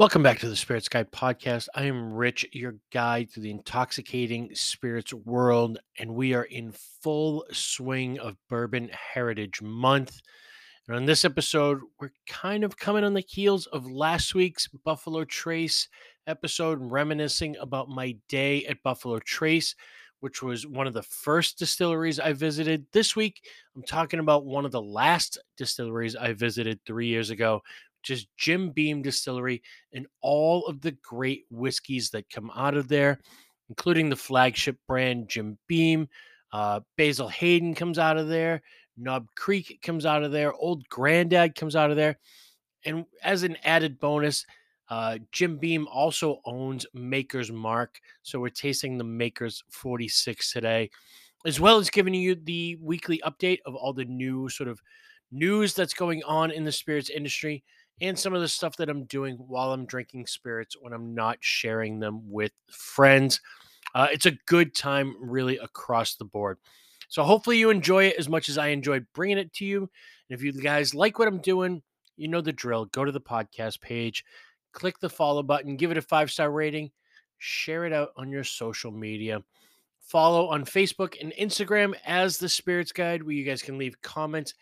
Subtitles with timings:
[0.00, 1.68] Welcome back to the Spirits Guide podcast.
[1.74, 7.44] I am Rich, your guide through the intoxicating spirits world, and we are in full
[7.52, 10.22] swing of Bourbon Heritage Month.
[10.88, 15.26] And on this episode, we're kind of coming on the heels of last week's Buffalo
[15.26, 15.86] Trace
[16.26, 19.74] episode, reminiscing about my day at Buffalo Trace,
[20.20, 22.86] which was one of the first distilleries I visited.
[22.92, 23.42] This week,
[23.76, 27.62] I'm talking about one of the last distilleries I visited three years ago,
[28.02, 33.20] just Jim Beam Distillery and all of the great whiskeys that come out of there,
[33.68, 36.08] including the flagship brand Jim Beam.
[36.52, 38.62] Uh, Basil Hayden comes out of there.
[38.96, 40.52] Knob Creek comes out of there.
[40.52, 42.18] Old Grandad comes out of there.
[42.84, 44.44] And as an added bonus,
[44.88, 48.00] uh, Jim Beam also owns Maker's Mark.
[48.22, 50.90] So we're tasting the Maker's 46 today,
[51.46, 54.80] as well as giving you the weekly update of all the new sort of
[55.30, 57.62] news that's going on in the spirits industry
[58.00, 61.38] and some of the stuff that I'm doing while I'm drinking spirits when I'm not
[61.40, 63.40] sharing them with friends.
[63.94, 66.58] Uh, it's a good time, really, across the board.
[67.08, 69.80] So hopefully you enjoy it as much as I enjoyed bringing it to you.
[69.80, 71.82] And if you guys like what I'm doing,
[72.16, 72.84] you know the drill.
[72.86, 74.24] Go to the podcast page,
[74.72, 76.90] click the follow button, give it a five star rating,
[77.38, 79.42] share it out on your social media.
[80.00, 84.54] Follow on Facebook and Instagram as the Spirits Guide, where you guys can leave comments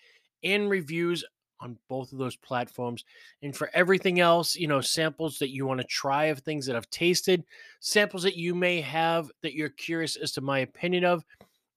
[0.42, 1.24] and reviews
[1.60, 3.04] on both of those platforms.
[3.42, 6.76] And for everything else, you know, samples that you want to try of things that
[6.76, 7.44] I've tasted,
[7.80, 11.24] samples that you may have that you're curious as to my opinion of,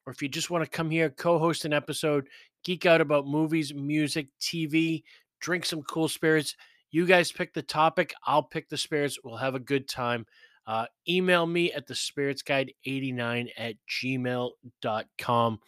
[0.05, 2.27] or if you just want to come here, co host an episode,
[2.63, 5.03] geek out about movies, music, TV,
[5.39, 6.55] drink some cool spirits.
[6.91, 9.17] You guys pick the topic, I'll pick the spirits.
[9.23, 10.25] We'll have a good time.
[10.67, 15.59] Uh, email me at the spirits guide 89 at gmail.com.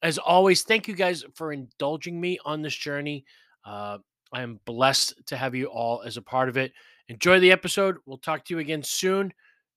[0.00, 3.24] As always, thank you guys for indulging me on this journey.
[3.68, 3.98] Uh,
[4.32, 6.72] I am blessed to have you all as a part of it.
[7.08, 7.96] Enjoy the episode.
[8.06, 9.30] We'll talk to you again soon.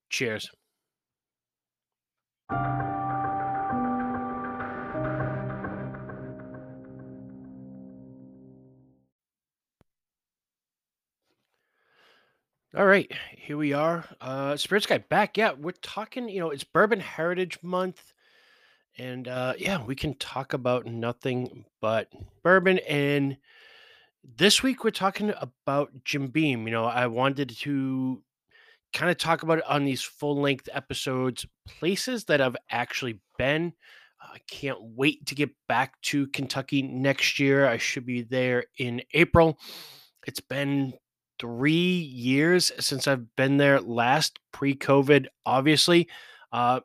[0.09, 0.49] Cheers.
[12.73, 14.05] All right, here we are.
[14.21, 15.35] Uh Spirits Guide back.
[15.35, 18.13] Yeah, we're talking, you know, it's Bourbon Heritage Month.
[18.97, 22.07] And uh yeah, we can talk about nothing but
[22.43, 23.35] bourbon and
[24.23, 26.67] this week we're talking about Jim Beam.
[26.67, 28.21] You know, I wanted to
[28.93, 33.73] kind of talk about it on these full length episodes, places that I've actually been.
[34.21, 37.67] I can't wait to get back to Kentucky next year.
[37.67, 39.57] I should be there in April.
[40.27, 40.93] It's been
[41.39, 46.07] three years since I've been there last pre COVID, obviously.
[46.51, 46.81] Uh,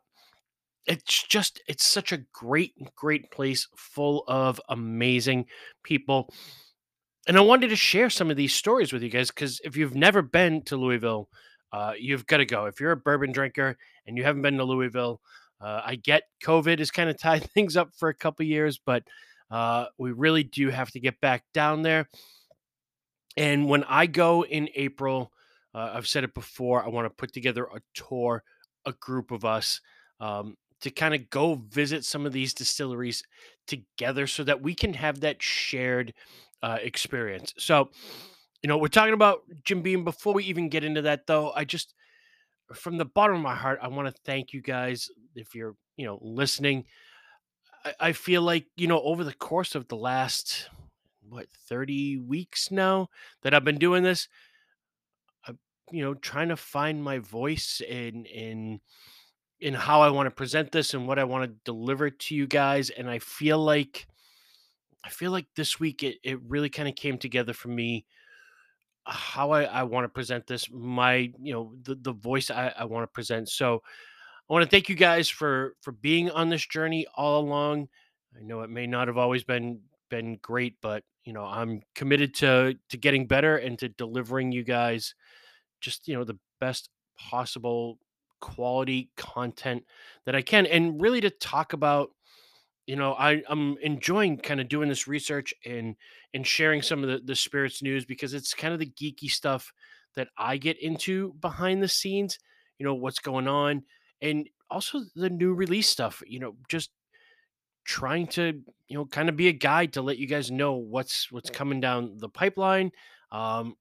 [0.87, 5.45] it's just, it's such a great, great place full of amazing
[5.83, 6.33] people
[7.27, 9.95] and I wanted to share some of these stories with you guys because if you've
[9.95, 11.29] never been to Louisville,
[11.73, 12.65] uh, you've got to go.
[12.65, 15.19] If you're a bourbon drinker and you haven't been to Louisville,
[15.59, 19.03] uh, I get COVID has kind of tied things up for a couple years, but
[19.51, 22.07] uh, we really do have to get back down there.
[23.35, 25.31] And when I go in April,
[25.75, 28.41] uh, I've said it before, I want to put together a tour,
[28.85, 29.81] a group of us.
[30.19, 33.23] Um, to kind of go visit some of these distilleries
[33.65, 36.13] together so that we can have that shared
[36.63, 37.53] uh, experience.
[37.57, 37.89] So,
[38.61, 40.03] you know, we're talking about Jim Beam.
[40.03, 41.93] Before we even get into that, though, I just,
[42.73, 46.05] from the bottom of my heart, I want to thank you guys if you're, you
[46.05, 46.85] know, listening.
[47.85, 50.69] I, I feel like, you know, over the course of the last,
[51.29, 53.09] what, 30 weeks now
[53.43, 54.27] that I've been doing this,
[55.47, 55.59] I'm,
[55.91, 58.81] you know, trying to find my voice in, in,
[59.59, 62.47] in how I want to present this and what I want to deliver to you
[62.47, 62.89] guys.
[62.89, 64.07] And I feel like,
[65.03, 68.05] I feel like this week it, it really kind of came together for me
[69.05, 72.73] uh, how I, I want to present this, my, you know, the, the voice I,
[72.77, 73.49] I want to present.
[73.49, 73.81] So
[74.49, 77.89] I want to thank you guys for for being on this journey all along.
[78.37, 82.33] I know it may not have always been been great, but you know, I'm committed
[82.35, 85.15] to to getting better and to delivering you guys
[85.81, 87.99] just, you know, the best possible
[88.39, 89.83] quality content
[90.25, 92.11] that I can and really to talk about
[92.87, 95.95] you know I, i'm enjoying kind of doing this research and
[96.33, 99.71] and sharing some of the, the spirits news because it's kind of the geeky stuff
[100.15, 102.39] that i get into behind the scenes
[102.79, 103.83] you know what's going on
[104.21, 106.89] and also the new release stuff you know just
[107.85, 111.31] trying to you know kind of be a guide to let you guys know what's
[111.31, 112.91] what's coming down the pipeline
[113.31, 113.75] um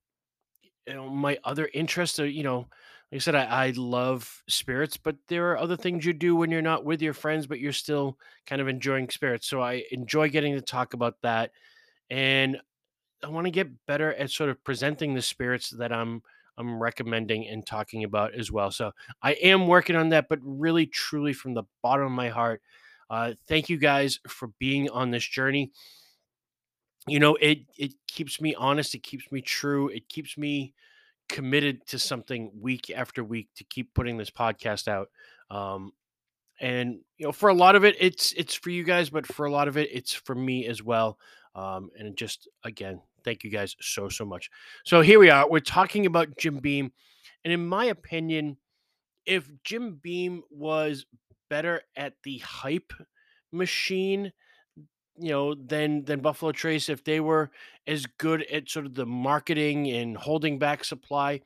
[0.87, 2.67] you know my other interests are you know
[3.13, 6.51] like I said, I, I love spirits, but there are other things you do when
[6.51, 9.47] you're not with your friends, but you're still kind of enjoying spirits.
[9.47, 11.53] So I enjoy getting to talk about that.
[12.11, 12.61] And
[13.23, 16.23] I want to get better at sort of presenting the spirits that I'm
[16.59, 18.71] I'm recommending and talking about as well.
[18.71, 18.93] So
[19.23, 22.63] I am working on that, but really, truly, from the bottom of my heart,
[23.11, 25.71] uh, thank you guys for being on this journey.
[27.07, 30.75] You know, it it keeps me honest, it keeps me true, it keeps me
[31.29, 35.09] committed to something week after week to keep putting this podcast out.
[35.51, 35.93] Um,
[36.61, 39.47] and you know, for a lot of it, it's it's for you guys, but for
[39.47, 41.19] a lot of it, it's for me as well.
[41.55, 44.51] Um, and just again, thank you guys so so much.
[44.85, 45.49] So here we are.
[45.49, 46.93] We're talking about Jim Beam,
[47.45, 48.57] and in my opinion,
[49.27, 51.05] if Jim Beam was
[51.49, 52.93] better at the hype
[53.53, 54.33] machine
[55.19, 57.51] you know, than than Buffalo Trace if they were
[57.87, 61.41] as good at sort of the marketing and holding back supply.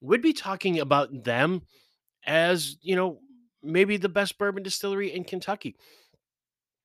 [0.00, 1.62] We'd be talking about them
[2.26, 3.20] as, you know,
[3.62, 5.76] maybe the best bourbon distillery in Kentucky.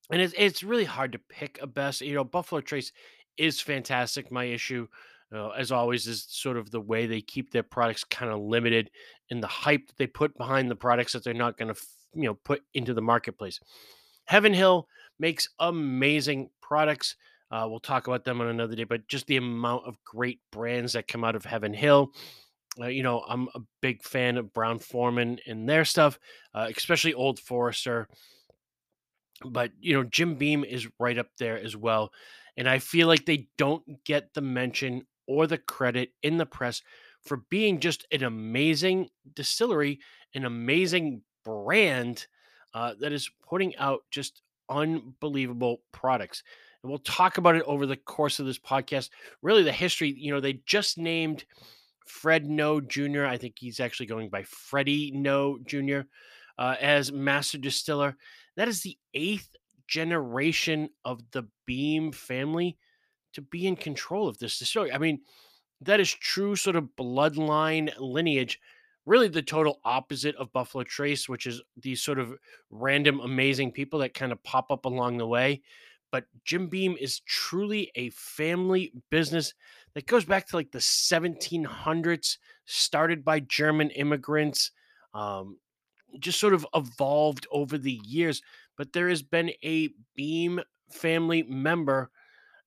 [0.10, 2.02] And it's it's really hard to pick a best.
[2.02, 2.92] You know, Buffalo Trace
[3.38, 4.32] is fantastic.
[4.32, 4.88] My issue,
[5.34, 8.92] uh, as always, is sort of the way they keep their products kind of limited
[9.30, 11.82] and the hype that they put behind the products that they're not going to,
[12.14, 13.60] you know, put into the marketplace.
[14.26, 14.88] Heaven Hill
[15.22, 17.16] makes amazing products.
[17.52, 20.94] Uh, we'll talk about them on another day, but just the amount of great brands
[20.94, 22.12] that come out of Heaven Hill.
[22.80, 26.18] Uh, you know, I'm a big fan of Brown Forman and their stuff,
[26.56, 28.08] uh, especially Old Forester.
[29.46, 32.12] But, you know, Jim Beam is right up there as well.
[32.58, 36.82] And I feel like they don't get the mention or the credit in the press
[37.22, 40.00] for being just an amazing distillery,
[40.34, 42.28] an amazing brand
[42.74, 44.42] uh, that is putting out just
[44.72, 46.44] unbelievable products.
[46.82, 49.10] And we'll talk about it over the course of this podcast.
[49.42, 51.46] Really, the history, you know, they just named
[52.06, 56.02] Fred Noe Jr., I think he's actually going by Freddie Noe Jr.,
[56.58, 58.16] uh, as master distiller.
[58.56, 59.50] That is the eighth
[59.88, 62.78] generation of the Beam family
[63.34, 64.92] to be in control of this distillery.
[64.92, 65.22] I mean,
[65.82, 68.60] that is true sort of bloodline lineage
[69.06, 72.34] really the total opposite of Buffalo Trace, which is these sort of
[72.70, 75.62] random amazing people that kind of pop up along the way.
[76.12, 79.54] But Jim Beam is truly a family business
[79.94, 84.72] that goes back to like the 1700s, started by German immigrants,
[85.14, 85.58] um,
[86.20, 88.42] just sort of evolved over the years.
[88.78, 90.60] But there has been a Beam
[90.92, 92.12] family member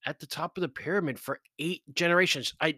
[0.06, 2.54] at the top of the pyramid for eight generations.
[2.60, 2.76] I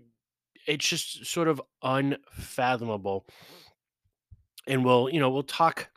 [0.66, 3.26] it's just sort of unfathomable.
[4.66, 5.88] And we'll, you know, we'll talk.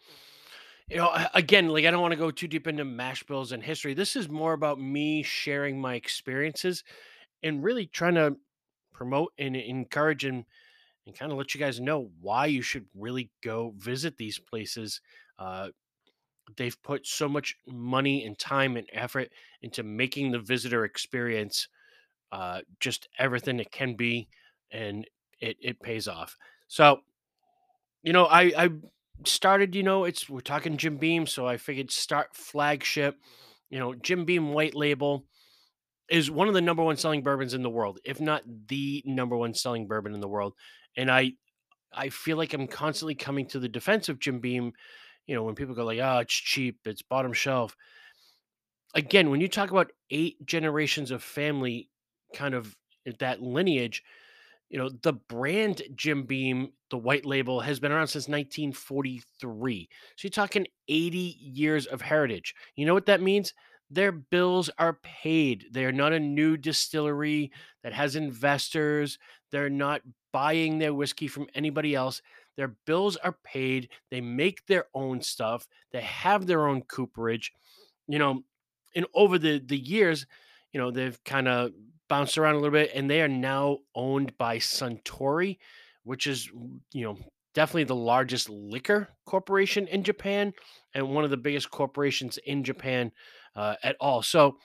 [0.89, 3.63] You know, again, like I don't want to go too deep into mash bills and
[3.63, 3.93] history.
[3.93, 6.83] This is more about me sharing my experiences
[7.43, 8.37] and really trying to
[8.91, 10.45] promote and encourage and
[11.05, 15.01] and kind of let you guys know why you should really go visit these places.
[15.39, 15.69] Uh,
[16.57, 19.31] they've put so much money and time and effort
[19.61, 21.67] into making the visitor experience
[22.31, 24.27] uh, just everything it can be
[24.71, 25.07] and
[25.39, 26.37] it it pays off.
[26.67, 27.01] So,
[28.03, 28.69] you know, I I
[29.25, 33.15] started, you know, it's we're talking Jim Beam, so I figured start flagship.
[33.69, 35.25] You know, Jim Beam White Label
[36.09, 39.37] is one of the number one selling bourbons in the world, if not the number
[39.37, 40.53] one selling bourbon in the world.
[40.97, 41.33] And I
[41.93, 44.73] I feel like I'm constantly coming to the defense of Jim Beam.
[45.27, 47.75] You know, when people go like, "Oh, it's cheap, it's bottom shelf."
[48.95, 51.89] Again, when you talk about eight generations of family,
[52.33, 54.03] kind of eh, that lineage,
[54.69, 59.89] you know, the brand Jim Beam, the white label, has been around since 1943.
[60.15, 62.53] So you're talking 80 years of heritage.
[62.75, 63.53] You know what that means?
[63.89, 65.65] Their bills are paid.
[65.71, 67.51] They're not a new distillery
[67.83, 69.17] that has investors.
[69.51, 72.21] They're not buying their whiskey from anybody else.
[72.55, 73.89] Their bills are paid.
[74.11, 75.67] They make their own stuff.
[75.91, 77.51] They have their own cooperage.
[78.07, 78.43] You know,
[78.95, 80.27] and over the the years,
[80.71, 81.71] you know, they've kind of
[82.09, 85.57] bounced around a little bit, and they are now owned by Suntory,
[86.03, 86.47] which is
[86.93, 87.17] you know
[87.53, 90.53] definitely the largest liquor corporation in Japan
[90.93, 93.11] and one of the biggest corporations in Japan
[93.55, 94.21] uh, at all.
[94.21, 94.57] So,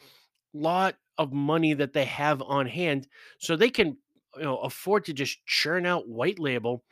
[0.53, 3.07] lot of money that they have on hand,
[3.39, 3.97] so they can
[4.37, 6.83] you know afford to just churn out white label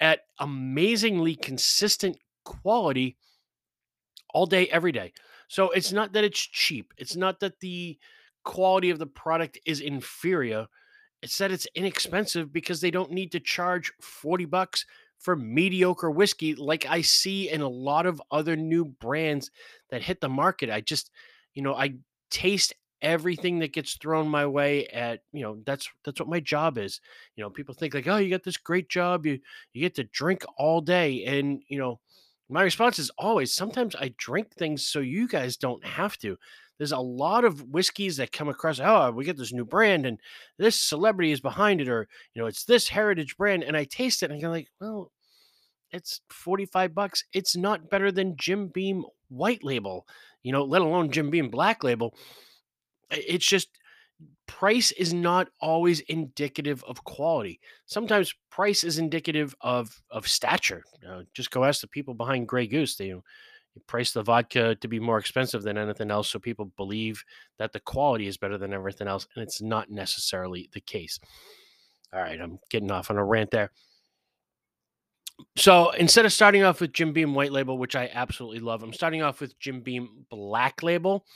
[0.00, 3.16] at amazingly consistent quality
[4.32, 5.12] all day every day.
[5.48, 6.92] So it's not that it's cheap.
[6.96, 7.98] It's not that the
[8.44, 10.66] quality of the product is inferior.
[11.22, 14.84] It's that it's inexpensive because they don't need to charge 40 bucks
[15.18, 19.50] for mediocre whiskey like I see in a lot of other new brands
[19.90, 20.68] that hit the market.
[20.68, 21.10] I just,
[21.54, 21.94] you know, I
[22.30, 26.76] taste everything that gets thrown my way at, you know, that's that's what my job
[26.78, 27.00] is.
[27.36, 29.24] You know, people think like, "Oh, you got this great job.
[29.26, 29.40] You
[29.72, 32.00] you get to drink all day." And, you know,
[32.48, 36.36] my response is always sometimes I drink things so you guys don't have to.
[36.78, 38.80] There's a lot of whiskeys that come across.
[38.80, 40.18] Oh, we get this new brand, and
[40.58, 44.22] this celebrity is behind it, or you know, it's this heritage brand, and I taste
[44.22, 45.12] it, and I'm like, well,
[45.92, 47.24] it's 45 bucks.
[47.32, 50.06] It's not better than Jim Beam white label,
[50.42, 52.16] you know, let alone Jim Beam black label.
[53.10, 53.68] It's just
[54.46, 57.60] price is not always indicative of quality.
[57.86, 60.82] Sometimes price is indicative of of stature.
[61.32, 62.96] Just go ask the people behind Grey Goose.
[62.96, 63.14] They
[63.74, 67.24] you price the vodka to be more expensive than anything else, so people believe
[67.58, 71.18] that the quality is better than everything else, and it's not necessarily the case.
[72.12, 73.72] All right, I'm getting off on a rant there.
[75.56, 78.92] So instead of starting off with Jim Beam White Label, which I absolutely love, I'm
[78.92, 81.26] starting off with Jim Beam Black Label.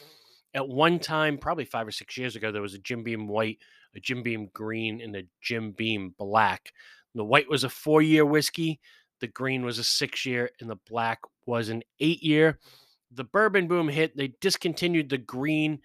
[0.55, 3.59] At one time, probably five or six years ago, there was a Jim Beam White,
[3.95, 6.73] a Jim Beam Green, and a Jim Beam Black.
[7.15, 8.81] The white was a four year whiskey,
[9.21, 12.59] the green was a six year, and the black was an eight year.
[13.13, 14.17] The bourbon boom hit.
[14.17, 15.81] They discontinued the green.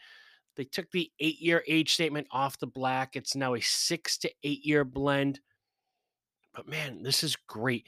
[0.55, 3.15] They took the eight year age statement off the black.
[3.15, 5.39] It's now a six to eight year blend.
[6.53, 7.87] But man, this is great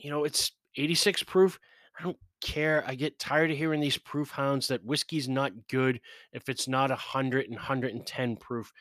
[0.00, 1.58] you know, it's 86 proof.
[1.98, 2.84] I don't care.
[2.86, 6.00] I get tired of hearing these proof hounds that whiskey's not good
[6.32, 8.72] if it's not 100 and 110 proof.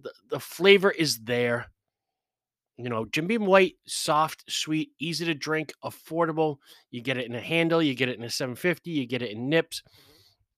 [0.00, 1.70] The, the flavor is there.
[2.78, 6.58] You know, Jim Beam White, soft, sweet, easy to drink, affordable.
[6.92, 9.32] You get it in a handle, you get it in a 750, you get it
[9.32, 9.82] in nips.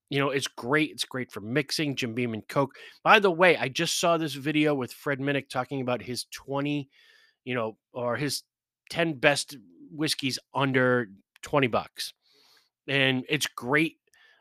[0.09, 0.91] You know, it's great.
[0.91, 2.75] It's great for mixing Jim Beam and Coke.
[3.03, 6.89] By the way, I just saw this video with Fred Minnick talking about his 20,
[7.43, 8.43] you know, or his
[8.91, 9.57] 10 best
[9.89, 11.09] whiskeys under
[11.41, 12.13] 20 bucks.
[12.87, 13.97] And it's great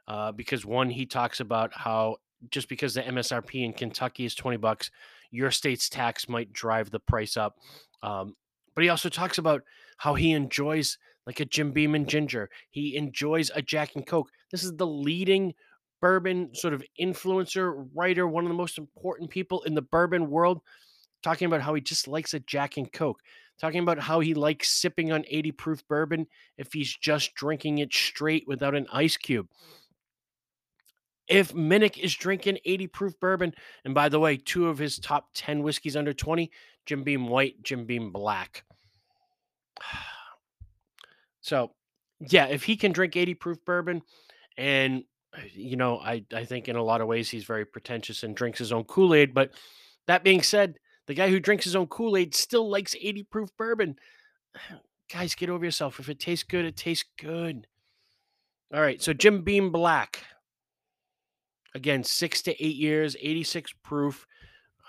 [0.08, 2.16] uh, because one, he talks about how
[2.50, 4.90] just because the MSRP in Kentucky is 20 bucks,
[5.30, 7.56] your state's tax might drive the price up.
[8.02, 8.34] Um,
[8.74, 9.62] but he also talks about
[9.98, 12.48] how he enjoys like a Jim Beam and Ginger.
[12.70, 14.30] He enjoys a Jack and Coke.
[14.50, 15.54] This is the leading
[16.00, 20.60] bourbon sort of influencer, writer, one of the most important people in the bourbon world,
[21.22, 23.20] talking about how he just likes a Jack and Coke
[23.60, 27.92] talking about how he likes sipping on 80 proof bourbon if he's just drinking it
[27.92, 29.48] straight without an ice cube.
[31.30, 35.28] If Minnick is drinking 80 proof bourbon, and by the way, two of his top
[35.34, 36.50] 10 whiskeys under 20,
[36.86, 38.64] Jim Beam White, Jim Beam Black.
[41.42, 41.72] So,
[42.20, 44.02] yeah, if he can drink 80 proof bourbon,
[44.58, 48.22] and uh, you know, I, I think in a lot of ways he's very pretentious
[48.22, 49.32] and drinks his own Kool Aid.
[49.32, 49.52] But
[50.06, 53.50] that being said, the guy who drinks his own Kool Aid still likes 80 proof
[53.56, 53.96] bourbon.
[55.12, 55.98] Guys, get over yourself.
[55.98, 57.66] If it tastes good, it tastes good.
[58.72, 60.22] All right, so Jim Beam Black.
[61.74, 64.26] Again, six to eight years, 86 proof.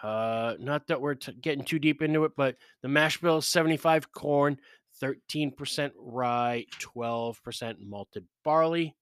[0.01, 4.11] Uh, not that we're t- getting too deep into it, but the mash bill 75
[4.11, 4.57] corn,
[5.01, 8.95] 13% rye, 12% malted barley.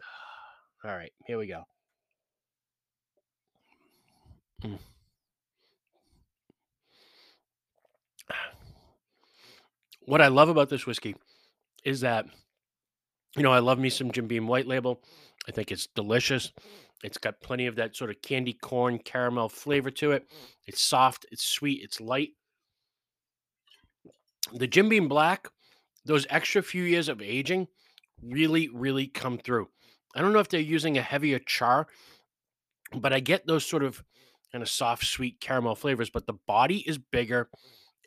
[0.84, 1.64] All right, here we go.
[4.62, 4.78] Mm.
[10.06, 11.16] what I love about this whiskey
[11.84, 12.26] is that,
[13.36, 15.02] you know, I love me some Jim Beam White Label.
[15.48, 16.52] I think it's delicious.
[17.02, 20.26] It's got plenty of that sort of candy corn caramel flavor to it.
[20.66, 22.30] It's soft, it's sweet, it's light.
[24.52, 25.48] The Jim Beam Black,
[26.04, 27.68] those extra few years of aging
[28.22, 29.68] really, really come through.
[30.14, 31.88] I don't know if they're using a heavier char,
[32.94, 34.02] but I get those sort of
[34.52, 37.50] kind of soft, sweet caramel flavors, but the body is bigger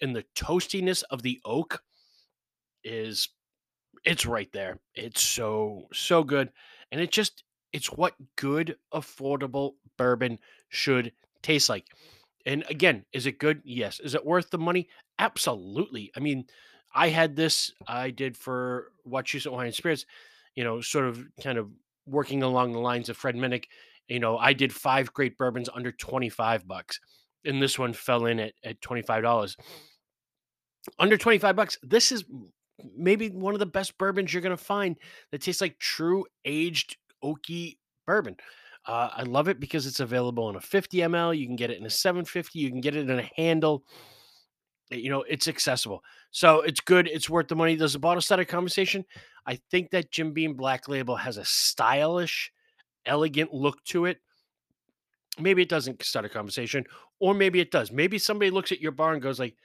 [0.02, 1.82] and the toastiness of the oak
[2.84, 3.30] is
[4.06, 4.80] it's right there.
[4.96, 6.50] It's so so good
[6.92, 7.44] and it just
[7.74, 11.86] it's what good affordable bourbon should taste like.
[12.46, 13.62] And again, is it good?
[13.64, 14.00] Yes.
[14.00, 14.88] Is it worth the money?
[15.20, 16.12] Absolutely.
[16.16, 16.46] I mean,
[16.94, 20.06] I had this I did for Wachusett Wine and Spirits,
[20.56, 21.70] you know, sort of kind of
[22.08, 23.66] working along the lines of Fred Minnick.
[24.08, 27.00] You know, I did five great bourbons under 25 bucks.
[27.46, 29.56] And this one fell in at, at $25.
[30.98, 31.78] Under 25 bucks.
[31.84, 32.24] This is
[32.96, 34.96] maybe one of the best bourbons you're going to find
[35.32, 38.38] that tastes like true aged oaky bourbon.
[38.86, 41.38] Uh, I love it because it's available in a 50 ml.
[41.38, 42.58] You can get it in a 750.
[42.58, 43.84] You can get it in a handle.
[44.90, 46.04] You know, it's accessible.
[46.32, 47.08] So it's good.
[47.08, 47.76] It's worth the money.
[47.76, 49.06] Does the bottle start a conversation?
[49.46, 52.52] I think that Jim Beam Black Label has a stylish,
[53.06, 54.18] elegant look to it.
[55.38, 56.86] Maybe it doesn't start a conversation,
[57.20, 57.92] or maybe it does.
[57.92, 59.56] Maybe somebody looks at your bar and goes like,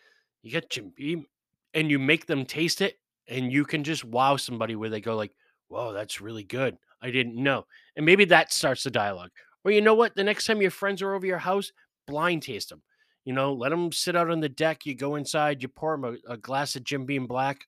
[0.42, 1.26] "You got Jim Beam,"
[1.72, 5.16] and you make them taste it, and you can just wow somebody where they go
[5.16, 5.34] like,
[5.68, 6.76] "Whoa, that's really good.
[7.02, 7.66] I didn't know."
[7.96, 9.30] And maybe that starts the dialogue.
[9.64, 10.14] Or you know what?
[10.14, 11.72] The next time your friends are over your house,
[12.06, 12.82] blind taste them.
[13.24, 14.84] You know, let them sit out on the deck.
[14.84, 17.66] You go inside, you pour them a, a glass of Jim Beam Black,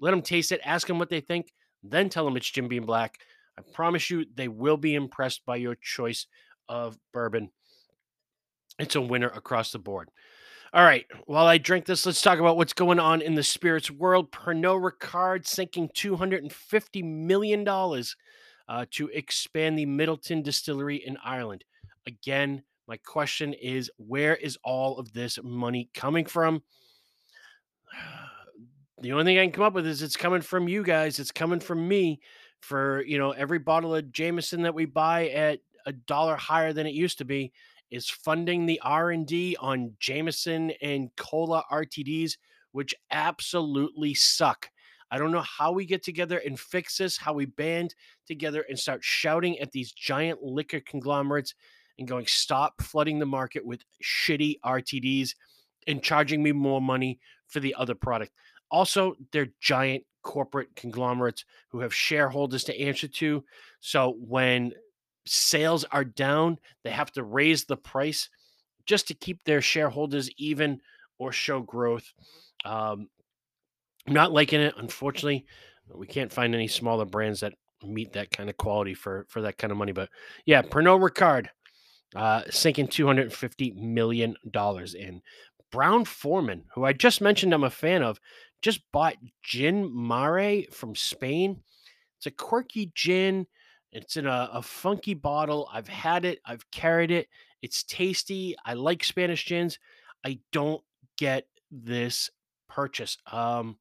[0.00, 2.86] let them taste it, ask them what they think, then tell them it's Jim Beam
[2.86, 3.18] Black.
[3.58, 6.26] I promise you, they will be impressed by your choice
[6.68, 7.50] of bourbon.
[8.78, 10.10] It's a winner across the board.
[10.74, 11.06] All right.
[11.26, 14.32] While I drink this, let's talk about what's going on in the spirits world.
[14.32, 21.62] Pernod Ricard sinking $250 million uh, to expand the Midleton distillery in Ireland.
[22.08, 26.62] Again, my question is where is all of this money coming from?
[29.00, 31.18] The only thing I can come up with is it's coming from you guys.
[31.18, 32.20] It's coming from me
[32.60, 36.86] for, you know, every bottle of Jameson that we buy at a dollar higher than
[36.86, 37.52] it used to be
[37.94, 42.36] is funding the R&D on Jameson and Cola RTDs,
[42.72, 44.68] which absolutely suck.
[45.12, 47.94] I don't know how we get together and fix this, how we band
[48.26, 51.54] together and start shouting at these giant liquor conglomerates
[51.96, 55.36] and going, stop flooding the market with shitty RTDs
[55.86, 58.32] and charging me more money for the other product.
[58.72, 63.44] Also, they're giant corporate conglomerates who have shareholders to answer to.
[63.78, 64.72] So when
[65.26, 68.28] sales are down, they have to raise the price
[68.86, 70.80] just to keep their shareholders even
[71.18, 72.12] or show growth.
[72.64, 73.08] Um,
[74.06, 75.46] I'm not liking it, unfortunately.
[75.92, 79.58] We can't find any smaller brands that meet that kind of quality for for that
[79.58, 79.92] kind of money.
[79.92, 80.08] But
[80.46, 81.48] yeah, Pernod Ricard
[82.14, 85.22] uh, sinking 250 million dollars in.
[85.70, 88.20] Brown Forman, who I just mentioned, I'm a fan of,
[88.62, 91.62] just bought Gin Mare from Spain.
[92.18, 93.46] It's a quirky gin.
[93.94, 95.68] It's in a, a funky bottle.
[95.72, 96.40] I've had it.
[96.44, 97.28] I've carried it.
[97.62, 98.56] It's tasty.
[98.66, 99.78] I like Spanish gins.
[100.24, 100.82] I don't
[101.16, 102.30] get this
[102.68, 103.16] purchase.
[103.30, 103.78] Um,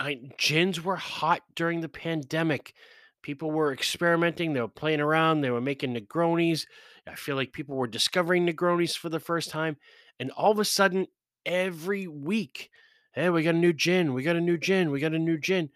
[0.00, 2.74] I, gins were hot during the pandemic.
[3.22, 4.52] People were experimenting.
[4.52, 5.40] They were playing around.
[5.40, 6.66] They were making Negronis.
[7.06, 9.76] I feel like people were discovering Negronis for the first time.
[10.18, 11.06] And all of a sudden,
[11.46, 12.70] every week,
[13.12, 14.12] hey, we got a new gin.
[14.12, 14.90] We got a new gin.
[14.90, 15.70] We got a new gin.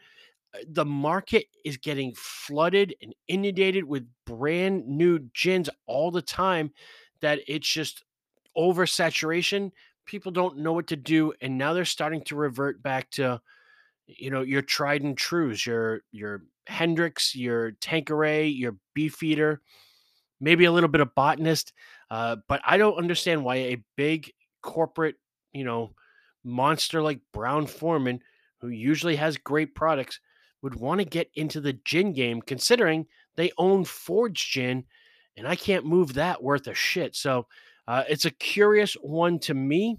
[0.69, 6.73] The market is getting flooded and inundated with brand new gins all the time
[7.21, 8.05] that it's just
[8.57, 9.73] oversaturation.
[10.05, 11.33] People don't know what to do.
[11.41, 13.41] And now they're starting to revert back to,
[14.07, 19.63] you know, your tried and trues, your your Hendrick's your Tanqueray, your Beefeater,
[20.41, 21.73] maybe a little bit of botanist.
[22.11, 25.17] Uh, but I don't understand why a big corporate,
[25.53, 25.95] you know,
[26.45, 28.21] monster like Brown Forman,
[28.61, 30.21] who usually has great products,
[30.63, 34.85] would want to get into the gin game, considering they own Fords Gin,
[35.37, 37.17] and I can't move that worth a shit.
[37.17, 37.47] So
[37.89, 39.99] uh, it's a curious one to me,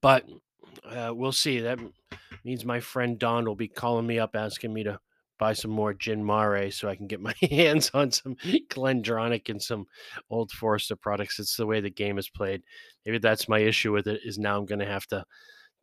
[0.00, 0.24] but
[0.84, 1.60] uh, we'll see.
[1.60, 1.78] That
[2.44, 4.98] means my friend Don will be calling me up asking me to
[5.38, 8.36] buy some more Gin Mare so I can get my hands on some
[8.68, 9.86] Glendronach and some
[10.30, 11.38] Old Forester products.
[11.38, 12.62] It's the way the game is played.
[13.04, 14.20] Maybe that's my issue with it.
[14.24, 15.24] Is now I'm going to have to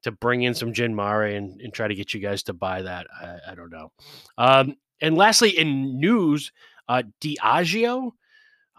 [0.03, 2.81] to bring in some Gin Mare and, and try to get you guys to buy
[2.81, 3.07] that.
[3.19, 3.91] I, I don't know.
[4.37, 6.51] Um, and lastly, in news,
[6.87, 8.11] uh, Diageo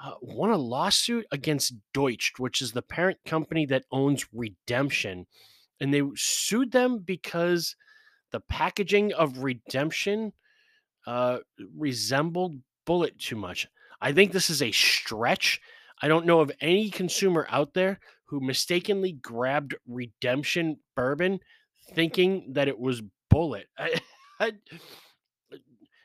[0.02, 5.26] uh, won a lawsuit against Deutsch, which is the parent company that owns Redemption.
[5.80, 7.76] And they sued them because
[8.30, 10.32] the packaging of Redemption
[11.06, 11.38] uh,
[11.76, 12.56] resembled
[12.86, 13.68] Bulleit too much.
[14.00, 15.60] I think this is a stretch.
[16.00, 18.00] I don't know of any consumer out there
[18.32, 21.38] who mistakenly grabbed Redemption bourbon
[21.94, 23.64] thinking that it was Bulleit.
[23.78, 24.00] I,
[24.40, 24.52] I,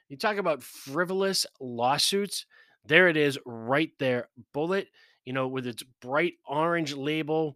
[0.09, 2.45] you talk about frivolous lawsuits.
[2.85, 4.27] There it is, right there.
[4.53, 4.87] Bulleit,
[5.23, 7.55] you know, with its bright orange label,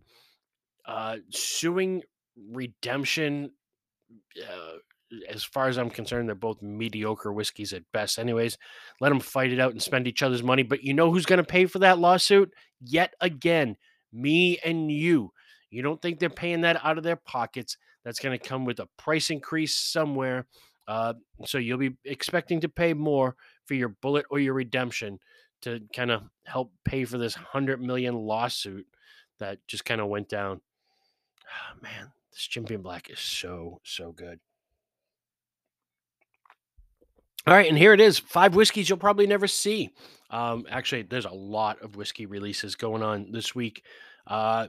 [0.85, 2.03] uh, suing
[2.49, 3.51] Redemption.
[4.41, 4.77] Uh,
[5.29, 8.17] as far as I'm concerned, they're both mediocre whiskeys at best.
[8.17, 8.57] Anyways,
[9.01, 10.63] let them fight it out and spend each other's money.
[10.63, 12.53] But you know who's going to pay for that lawsuit?
[12.79, 13.75] Yet again,
[14.11, 15.31] me and you.
[15.69, 17.77] You don't think they're paying that out of their pockets.
[18.03, 20.47] That's going to come with a price increase somewhere.
[20.87, 21.13] Uh,
[21.45, 25.19] so you'll be expecting to pay more for your Bulleit or your redemption
[25.61, 28.87] to kind of help pay for this 100 million lawsuit
[29.39, 30.59] that just kind of went down.
[31.45, 34.39] Oh, man, this Jim Black is so, so good.
[37.47, 39.89] All right, and here it is five whiskeys you'll probably never see.
[40.29, 43.83] Um, actually, there's a lot of whiskey releases going on this week.
[44.27, 44.67] Uh,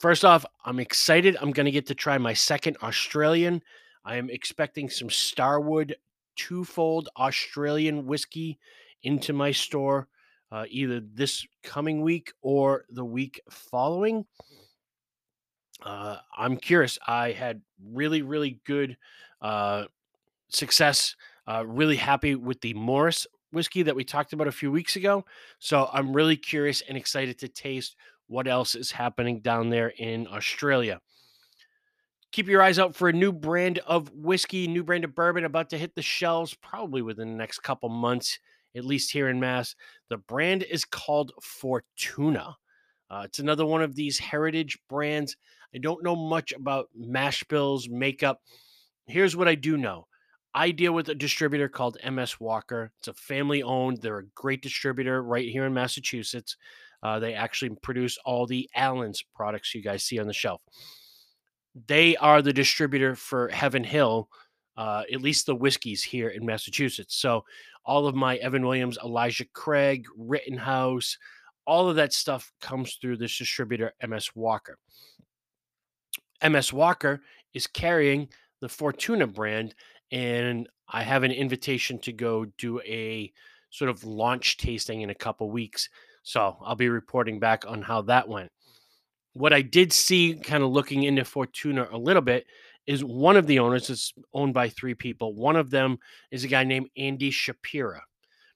[0.00, 1.36] first off, I'm excited.
[1.40, 3.62] I'm going to get to try my second Australian.
[4.04, 5.94] I am expecting some Starward
[6.34, 8.58] twofold Australian whiskey
[9.04, 10.08] into my store
[10.50, 14.26] uh, either this coming week or the week following.
[15.84, 16.98] Uh, I'm curious.
[17.06, 18.96] I had really, really good
[19.40, 19.84] uh,
[20.48, 21.14] success
[21.48, 25.24] uh, really happy with the Morris whiskey that we talked about a few weeks ago.
[25.58, 30.28] So I'm really curious and excited to taste what else is happening down there in
[30.28, 31.00] Australia.
[32.30, 35.70] keep your eyes out for a new brand of whiskey, new brand of bourbon about
[35.70, 38.38] to hit the shelves probably within the next couple months,
[38.76, 39.74] at least here in Mass.
[40.10, 42.56] The brand is called Fortuna.
[43.10, 45.36] Uh, it's another one of these heritage brands.
[45.74, 48.42] I don't know much about mash bills, makeup.
[49.06, 50.07] Here's what I do know.
[50.58, 52.90] I deal with a distributor called MS Walker.
[52.98, 54.02] It's a family owned.
[54.02, 56.56] They're a great distributor right here in Massachusetts.
[57.00, 60.60] Uh, they actually produce all the Allen's products you guys see on the shelf.
[61.86, 64.28] They are the distributor for Heaven Hill,
[64.76, 67.14] uh, at least the whiskeys here in Massachusetts.
[67.14, 67.44] So
[67.84, 71.18] all of my Evan Williams, Elijah Craig, Rittenhouse,
[71.68, 74.76] all of that stuff comes through this distributor, MS Walker.
[76.42, 77.20] MS Walker
[77.54, 78.28] is carrying
[78.60, 79.76] the Fortuna brand,
[80.10, 83.32] and I have an invitation to go do a
[83.70, 85.88] sort of launch tasting in a couple weeks.
[86.22, 88.50] So I'll be reporting back on how that went.
[89.34, 92.46] What I did see, kind of looking into Fortuna a little bit,
[92.86, 95.34] is one of the owners is owned by three people.
[95.34, 95.98] One of them
[96.30, 98.00] is a guy named Andy Shapira.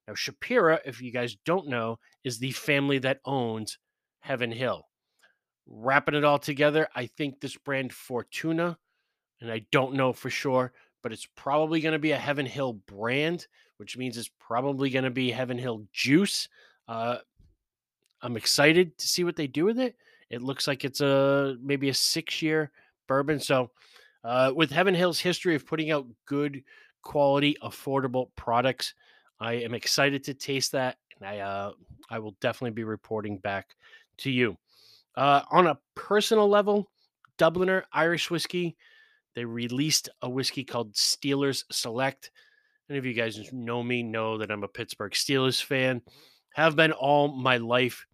[0.08, 3.78] Now, Shapira, if you guys don't know, is the family that owns
[4.20, 4.88] Heaven Hill.
[5.66, 8.78] Wrapping it all together, I think this brand Fortuna,
[9.40, 12.74] and I don't know for sure, but it's probably going to be a Heaven Hill
[12.74, 16.48] brand, which means it's probably going to be Heaven Hill juice.
[16.88, 17.18] Uh,
[18.22, 19.96] I'm excited to see what they do with it.
[20.30, 22.70] It looks like it's a maybe a six year
[23.06, 23.40] bourbon.
[23.40, 23.70] So,
[24.24, 26.62] uh, with Heaven Hill's history of putting out good
[27.02, 28.94] quality, affordable products,
[29.40, 31.72] I am excited to taste that, and I uh,
[32.08, 33.74] I will definitely be reporting back
[34.18, 34.56] to you.
[35.16, 36.88] Uh, on a personal level,
[37.38, 38.76] Dubliner Irish whiskey,
[39.34, 42.30] they released a whiskey called Steelers Select.
[42.90, 46.02] Any of you guys who know me know that I'm a Pittsburgh Steelers fan.
[46.54, 48.06] Have been all my life.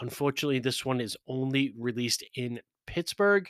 [0.00, 3.48] Unfortunately, this one is only released in Pittsburgh.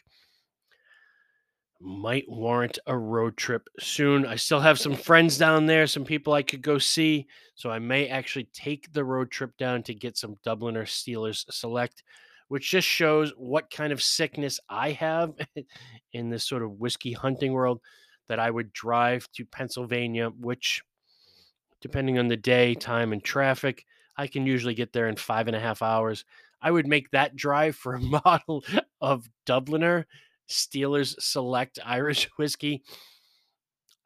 [1.80, 4.26] Might warrant a road trip soon.
[4.26, 7.26] I still have some friends down there, some people I could go see.
[7.54, 12.02] So I may actually take the road trip down to get some Dubliner Steelers Select
[12.52, 15.32] which just shows what kind of sickness I have
[16.12, 17.80] in this sort of whiskey hunting world
[18.28, 20.82] that I would drive to Pennsylvania, which,
[21.80, 23.86] depending on the day, time, and traffic,
[24.18, 26.26] I can usually get there in five and a half hours.
[26.60, 28.62] I would make that drive for a bottle
[29.00, 30.04] of Dubliner
[30.46, 32.82] Steelers Select Irish whiskey.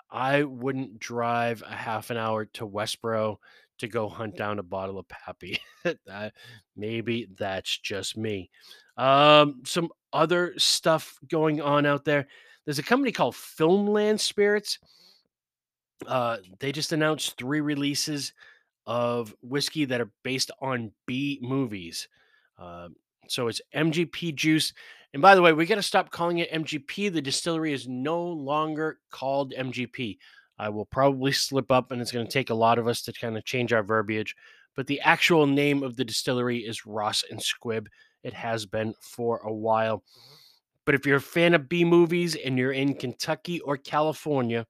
[0.08, 3.38] I wouldn't drive a half an hour to Westboro
[3.78, 5.58] to go hunt down a bottle of Pappy.
[6.06, 6.32] that,
[6.76, 8.50] maybe that's just me.
[8.96, 12.26] Um, some other stuff going on out there.
[12.64, 14.78] There's a company called Filmland Spirits.
[16.06, 18.32] Uh, they just announced three releases
[18.86, 22.08] of whiskey that are based on B movies.
[22.58, 22.88] Uh,
[23.28, 24.72] so it's MGP juice.
[25.12, 27.12] And by the way, we got to stop calling it MGP.
[27.12, 30.18] The distillery is no longer called MGP.
[30.58, 33.12] I will probably slip up, and it's going to take a lot of us to
[33.12, 34.34] kind of change our verbiage.
[34.74, 37.86] But the actual name of the distillery is Ross and Squibb.
[38.22, 39.98] It has been for a while.
[39.98, 40.34] Mm-hmm.
[40.86, 44.66] But if you're a fan of B movies and you're in Kentucky or California,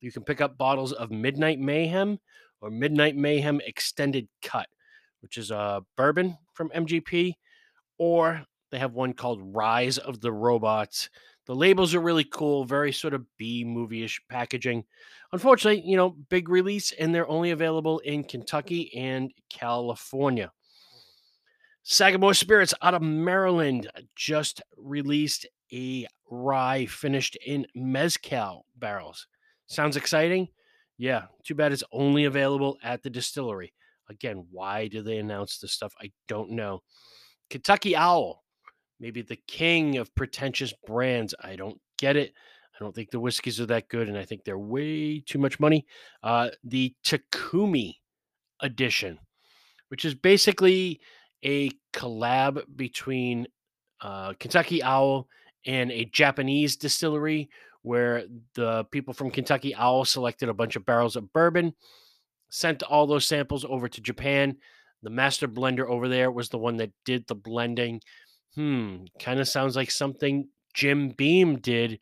[0.00, 2.18] you can pick up bottles of Midnight Mayhem
[2.60, 4.66] or Midnight Mayhem Extended Cut,
[5.20, 7.34] which is a bourbon from MGP,
[7.98, 11.10] or they have one called Rise of the Robots.
[11.48, 14.84] The labels are really cool, very sort of B movie ish packaging.
[15.32, 20.52] Unfortunately, you know, big release, and they're only available in Kentucky and California.
[21.84, 29.26] Sagamore Spirits out of Maryland uh, just released a rye finished in Mezcal barrels.
[29.68, 30.48] Sounds exciting?
[30.98, 33.72] Yeah, too bad it's only available at the distillery.
[34.10, 35.94] Again, why do they announce this stuff?
[35.98, 36.82] I don't know.
[37.48, 38.44] Kentucky Owl
[39.00, 41.34] maybe the king of pretentious brands.
[41.42, 42.32] I don't get it.
[42.74, 45.58] I don't think the whiskeys are that good, and I think they're way too much
[45.58, 45.86] money.
[46.22, 47.96] Uh, the Takumi
[48.60, 49.18] edition,
[49.88, 51.00] which is basically
[51.44, 53.46] a collab between
[54.00, 55.28] uh, Kentucky Owl
[55.66, 57.48] and a Japanese distillery,
[57.82, 61.74] where the people from Kentucky Owl selected a bunch of barrels of bourbon,
[62.48, 64.56] sent all those samples over to Japan.
[65.02, 68.00] The master blender over there was the one that did the blending
[68.54, 72.00] Hmm, kind of sounds like something Jim Beam did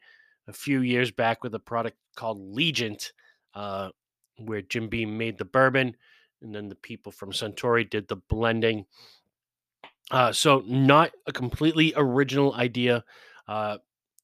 [0.48, 3.12] a few years back with a product called Legent,
[3.54, 3.90] uh,
[4.38, 5.96] where Jim Beam made the bourbon,
[6.40, 8.86] and then the people from Suntory did the blending.
[10.10, 13.04] Uh, so not a completely original idea.
[13.48, 13.78] Uh,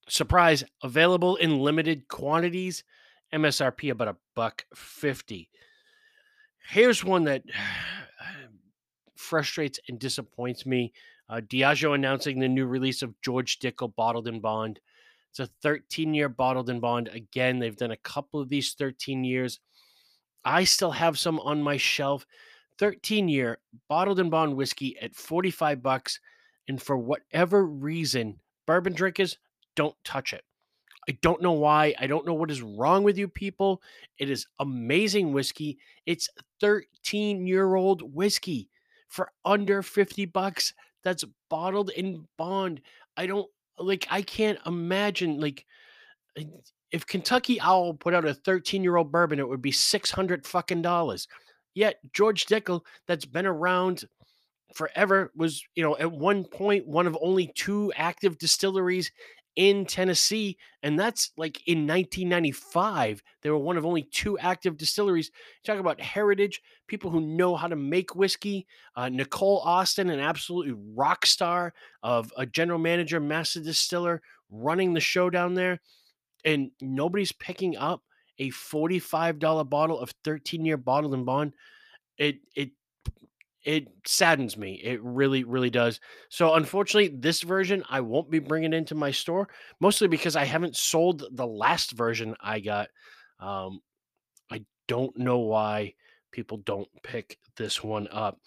[0.07, 2.83] surprise, available in limited quantities.
[3.33, 5.49] MSRP about a buck fifty.
[6.69, 7.43] Here's one that
[9.15, 10.93] frustrates and disappoints me.
[11.29, 14.79] Uh, Diageo announcing the new release of George Dickel Bottled in Bond.
[15.33, 17.07] It's a 13 year bottled in bond.
[17.07, 19.59] Again, they've done a couple of these 13 years.
[20.45, 22.27] I still have some on my shelf.
[22.77, 23.57] 13 year
[23.89, 26.19] bottled in bond whiskey at 45 bucks.
[26.67, 29.39] And for whatever reason, bourbon drinkers
[29.75, 30.43] don't touch it.
[31.09, 31.95] I don't know why.
[31.99, 33.81] I don't know what is wrong with you people.
[34.19, 35.79] It is amazing whiskey.
[36.05, 36.29] It's
[36.61, 38.69] 13 year old whiskey
[39.07, 40.75] for under 50 bucks.
[41.03, 42.81] That's bottled in bond.
[43.17, 45.65] I don't like, I can't imagine, like,
[46.91, 50.81] if Kentucky Owl put out a 13 year old bourbon, it would be 600 fucking
[50.81, 51.27] dollars.
[51.75, 54.05] Yet George Dickel, that's been around
[54.75, 59.11] forever, was, you know, at one point one of only two active distilleries
[59.55, 60.57] in Tennessee.
[60.81, 63.21] And that's like in 1995.
[63.41, 65.31] They were one of only two active distilleries.
[65.63, 68.65] Talk about heritage, people who know how to make whiskey.
[68.95, 74.99] Uh, Nicole Austin, an absolutely rock star of a general manager, master distiller, running the
[74.99, 75.79] show down there.
[76.45, 78.01] And nobody's picking up
[78.39, 81.53] a $45 bottle of 13 year bottled in bond.
[82.17, 82.71] It, it,
[83.63, 84.81] it saddens me.
[84.83, 85.99] It really, really does.
[86.29, 89.47] So, unfortunately, this version I won't be bringing into my store,
[89.79, 92.89] mostly because I haven't sold the last version I got.
[93.39, 93.79] Um,
[94.51, 95.93] I don't know why
[96.31, 98.39] people don't pick this one up.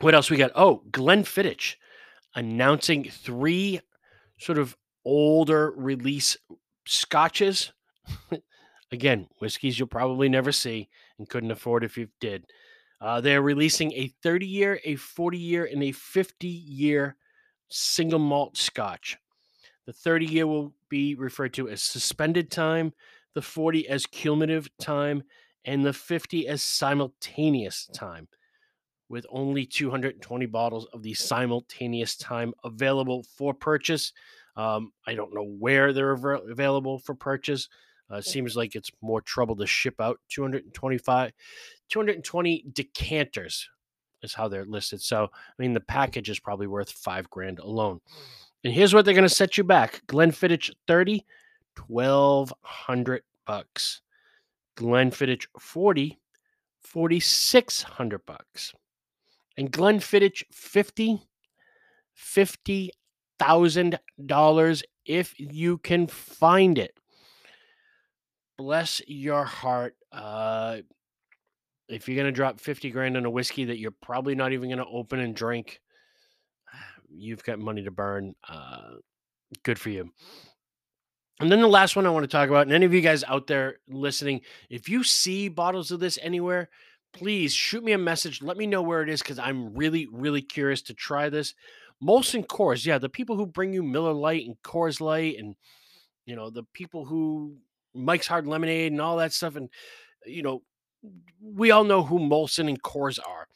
[0.00, 0.52] What else we got?
[0.54, 1.74] Oh, Glenfiddich
[2.34, 3.80] announcing three
[4.38, 6.36] sort of older release
[6.86, 7.72] scotches.
[8.92, 12.44] Again, whiskeys you'll probably never see and couldn't afford if you did.
[13.02, 17.16] Uh, they're releasing a 30 year, a 40 year, and a 50 year
[17.68, 19.18] single malt scotch.
[19.86, 22.92] The 30 year will be referred to as suspended time,
[23.34, 25.24] the 40 as cumulative time,
[25.64, 28.28] and the 50 as simultaneous time,
[29.08, 34.12] with only 220 bottles of the simultaneous time available for purchase.
[34.54, 37.68] Um, I don't know where they're av- available for purchase.
[38.12, 41.32] Uh, seems like it's more trouble to ship out 225,
[41.88, 43.70] 220 decanters
[44.22, 45.00] is how they're listed.
[45.00, 48.00] So, I mean, the package is probably worth five grand alone.
[48.64, 51.24] And here's what they're going to set you back Glenfiddich 30,
[51.86, 54.02] 1200 bucks.
[54.76, 56.20] Glenfiddich 40,
[56.80, 58.74] 4600 bucks.
[59.56, 61.22] And Glenfiddich 50,
[62.18, 66.96] $50,000 if you can find it
[68.62, 69.96] bless your heart.
[70.12, 70.76] Uh,
[71.88, 74.88] if you're gonna drop 50 grand on a whiskey that you're probably not even gonna
[74.88, 75.80] open and drink,
[77.10, 78.36] you've got money to burn.
[78.48, 78.98] Uh,
[79.64, 80.12] good for you.
[81.40, 83.24] And then the last one I want to talk about, and any of you guys
[83.24, 86.68] out there listening, if you see bottles of this anywhere,
[87.12, 88.42] please shoot me a message.
[88.42, 91.54] Let me know where it is because I'm really, really curious to try this.
[92.00, 95.56] Molson Coors, yeah, the people who bring you Miller Lite and Coors Light, and
[96.26, 97.56] you know the people who
[97.94, 99.56] Mike's Hard Lemonade and all that stuff.
[99.56, 99.68] And,
[100.26, 100.62] you know,
[101.40, 103.48] we all know who Molson and Coors are.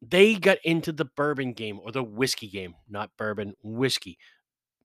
[0.00, 4.18] They got into the bourbon game or the whiskey game, not bourbon, whiskey.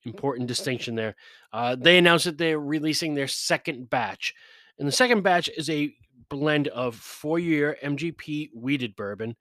[0.06, 1.16] Important distinction there.
[1.52, 4.34] Uh, they announced that they're releasing their second batch.
[4.78, 5.94] And the second batch is a
[6.30, 9.36] blend of four year MGP wheated bourbon,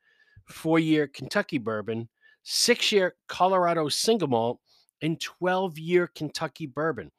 [0.49, 2.09] four year Kentucky bourbon,
[2.43, 4.59] six year Colorado single malt,
[5.01, 7.13] and 12 year Kentucky bourbon.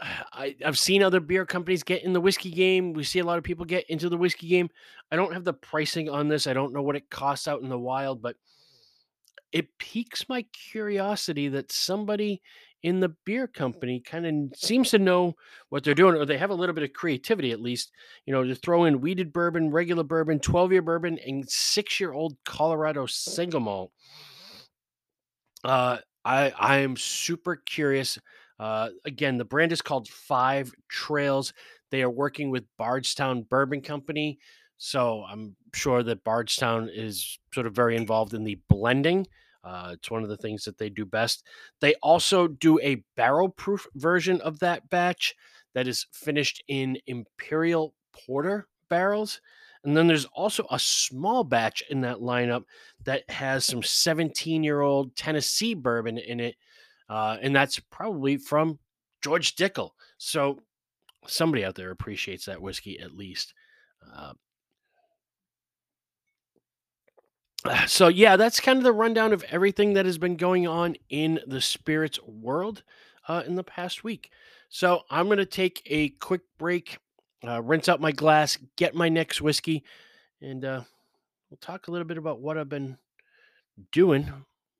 [0.00, 2.92] I, I've seen other beer companies get in the whiskey game.
[2.92, 4.70] We see a lot of people get into the whiskey game.
[5.12, 6.46] I don't have the pricing on this.
[6.46, 8.36] I don't know what it costs out in the wild, but
[9.52, 12.40] it piques my curiosity that somebody
[12.82, 15.34] in the beer company kind of seems to know
[15.68, 17.92] what they're doing, or they have a little bit of creativity at least,
[18.24, 22.12] you know, to throw in wheated bourbon, regular bourbon, 12 year bourbon, and six year
[22.12, 23.92] old Colorado single malt.
[25.62, 28.18] Uh, I I am super curious
[28.60, 31.54] uh, again, the brand is called Five Trails.
[31.90, 34.38] They are working with Bardstown Bourbon Company.
[34.76, 39.26] So I'm sure that Bardstown is sort of very involved in the blending.
[39.64, 41.42] Uh, it's one of the things that they do best.
[41.80, 45.34] They also do a barrel proof version of that batch
[45.74, 49.40] that is finished in Imperial Porter barrels.
[49.84, 52.64] And then there's also a small batch in that lineup
[53.04, 56.56] that has some 17 year old Tennessee bourbon in it
[57.10, 58.78] uh, and that's probably from
[59.20, 59.90] George Dickel.
[60.16, 60.60] So
[61.26, 63.52] somebody out there appreciates that whiskey at least.
[64.16, 64.32] Uh,
[67.88, 71.40] so yeah, that's kind of the rundown of everything that has been going on in
[71.48, 72.84] the spirits world
[73.26, 74.30] uh, in the past week.
[74.68, 76.98] So I'm going to take a quick break,
[77.44, 79.82] uh, rinse out my glass, get my next whiskey,
[80.40, 80.82] and uh,
[81.50, 82.98] we'll talk a little bit about what I've been
[83.90, 84.32] doing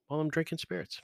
[0.07, 1.03] while I'm drinking spirits.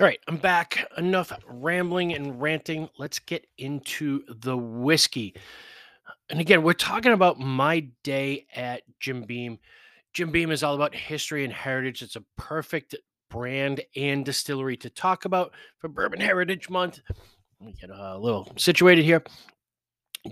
[0.00, 0.86] All right, I'm back.
[0.96, 2.88] Enough rambling and ranting.
[2.98, 5.34] Let's get into the whiskey.
[6.30, 9.58] And again, we're talking about my day at Jim Beam.
[10.12, 12.02] Jim Beam is all about history and heritage.
[12.02, 12.94] It's a perfect
[13.28, 17.00] brand and distillery to talk about for Bourbon Heritage Month.
[17.60, 19.24] Let me get uh, a little situated here.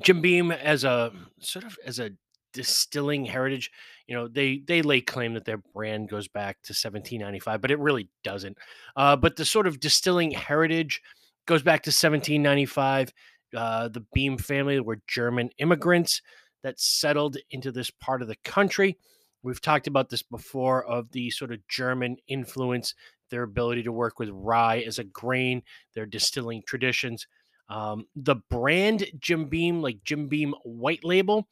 [0.02, 2.10] Jim Beam as a sort of as a
[2.52, 3.70] distilling heritage,
[4.06, 7.78] you know, they they lay claim that their brand goes back to 1795, but it
[7.78, 8.56] really doesn't.
[8.96, 11.02] Uh, but the sort of distilling heritage
[11.46, 13.12] goes back to 1795.
[13.54, 16.22] Uh, the Beam family were German immigrants
[16.62, 18.98] that settled into this part of the country.
[19.42, 22.94] We've talked about this before of the sort of German influence,
[23.30, 25.62] their ability to work with rye as a grain,
[25.94, 27.26] their distilling traditions.
[27.68, 31.48] Um, the brand Jim Beam, like Jim Beam White Label,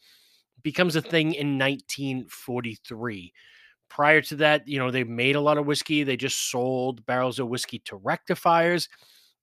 [0.63, 3.33] becomes a thing in 1943.
[3.89, 6.03] Prior to that, you know, they made a lot of whiskey.
[6.03, 8.89] They just sold barrels of whiskey to rectifiers.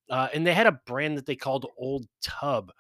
[0.09, 2.71] Uh, and they had a brand that they called Old Tub,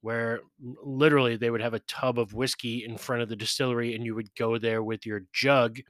[0.00, 0.40] where
[0.82, 4.14] literally they would have a tub of whiskey in front of the distillery and you
[4.14, 5.80] would go there with your jug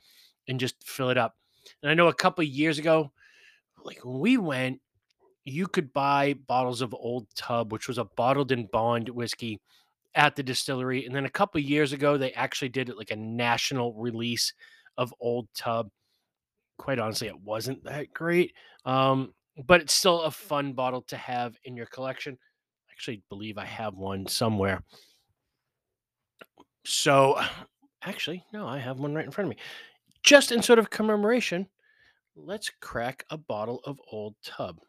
[0.49, 1.37] and just fill it up.
[1.83, 3.13] And I know a couple years ago,
[3.85, 4.81] like when we went,
[5.49, 9.61] you could buy bottles of Old Tub, which was a bottled and bond whiskey
[10.15, 11.07] at the distillery.
[11.07, 14.53] And then a couple years ago, they actually did it like a national release
[14.97, 15.91] of Old Tub.
[16.79, 18.53] Quite honestly, it wasn't that great,
[18.85, 19.35] um,
[19.67, 22.39] but it's still a fun bottle to have in your collection.
[22.89, 24.83] I actually believe I have one somewhere.
[26.85, 27.41] So,
[28.03, 29.63] actually, no, I have one right in front of me.
[30.23, 31.69] Just in sort of commemoration,
[32.37, 34.81] let's crack a bottle of Old Tub.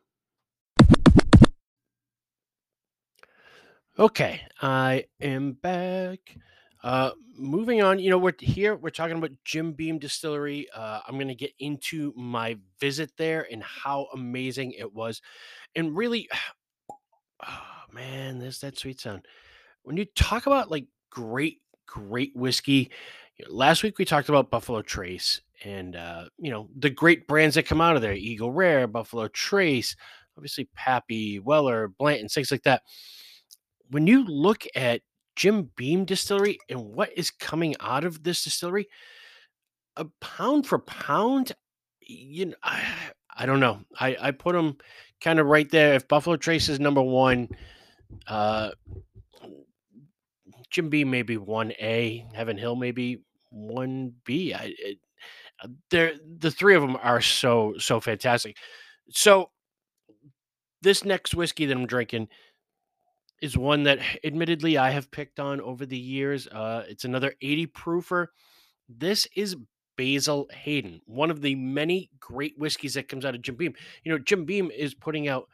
[3.99, 6.37] Okay, I am back.
[6.81, 10.69] Uh, moving on, you know, we're here, we're talking about Jim Beam Distillery.
[10.73, 15.21] Uh, I'm going to get into my visit there and how amazing it was.
[15.75, 16.29] And really,
[17.45, 19.25] oh man, there's that sweet sound.
[19.83, 22.91] When you talk about like great, great whiskey,
[23.35, 27.27] you know, last week we talked about Buffalo Trace and, uh, you know, the great
[27.27, 29.97] brands that come out of there Eagle Rare, Buffalo Trace,
[30.37, 32.83] obviously Pappy, Weller, Blanton, things like that
[33.89, 35.01] when you look at
[35.35, 38.87] Jim Beam Distillery and what is coming out of this distillery,
[39.95, 41.51] a pound for pound,
[42.01, 42.83] you know, I,
[43.35, 43.79] I don't know.
[43.99, 44.77] I, I put them
[45.21, 45.93] kind of right there.
[45.93, 47.49] If Buffalo Trace is number one,
[48.27, 48.71] uh,
[50.69, 54.53] Jim Beam maybe one A, Heaven Hill maybe one B.
[54.53, 54.97] I, it,
[55.63, 55.67] uh,
[56.39, 58.55] the three of them are so so fantastic.
[59.09, 59.49] So
[60.81, 62.29] this next whiskey that I'm drinking
[63.41, 66.47] is one that admittedly I have picked on over the years.
[66.47, 68.27] Uh, it's another 80 proofer.
[68.87, 69.55] This is
[69.97, 73.73] Basil Hayden, one of the many great whiskeys that comes out of Jim Beam.
[74.03, 75.49] You know, Jim Beam is putting out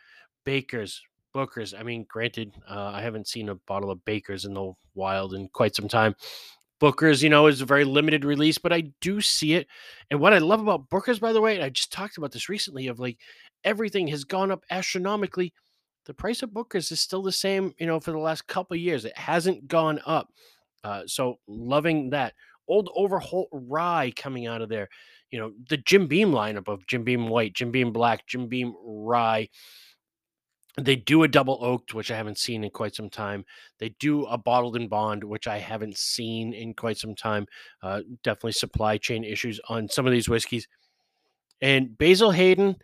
[0.45, 1.01] Bakers,
[1.33, 1.73] Booker's.
[1.73, 5.47] I mean, granted, uh, I haven't seen a bottle of Bakers in the wild in
[5.49, 6.15] quite some time.
[6.79, 9.67] Booker's, you know, is a very limited release, but I do see it.
[10.11, 12.49] And what I love about Booker's, by the way, and I just talked about this
[12.49, 13.17] recently, of like
[13.63, 15.53] everything has gone up astronomically
[16.05, 19.05] the price of Booker's is still the same, you know, for the last couple years.
[19.05, 20.29] It hasn't gone up.
[20.83, 22.33] Uh, so loving that.
[22.67, 24.87] Old Overholt Rye coming out of there.
[25.31, 28.73] You know, the Jim Beam lineup of Jim Beam White, Jim Beam Black, Jim Beam
[28.83, 29.49] Rye.
[30.79, 33.45] They do a double oaked, which I haven't seen in quite some time.
[33.79, 37.47] They do a bottled and bond, which I haven't seen in quite some time.
[37.81, 40.67] Uh, definitely supply chain issues on some of these whiskeys.
[41.61, 42.75] And Basil Hayden,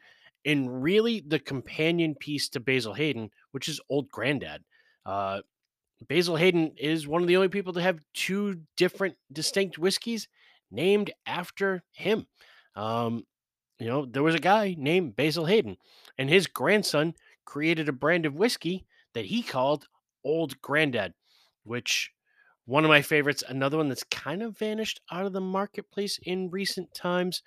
[0.45, 4.61] and really the companion piece to Basil Hayden, which is Old Grandad.
[5.05, 5.41] Uh,
[6.07, 10.27] Basil Hayden is one of the only people to have two different distinct whiskeys
[10.71, 12.25] named after him.
[12.75, 13.23] Um,
[13.79, 15.77] you know, there was a guy named Basil Hayden,
[16.17, 17.13] and his grandson
[17.45, 19.87] created a brand of whiskey that he called
[20.23, 21.13] Old Grandad,
[21.63, 22.11] which
[22.65, 26.49] one of my favorites, another one that's kind of vanished out of the marketplace in
[26.49, 27.41] recent times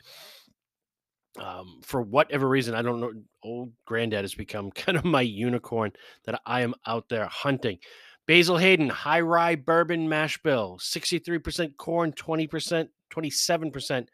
[1.40, 3.12] um, for whatever reason, I don't know.
[3.42, 5.92] Old granddad has become kind of my unicorn
[6.26, 7.78] that I am out there hunting.
[8.26, 14.06] Basil Hayden, high rye bourbon mash bill, 63% corn, 20%, 27%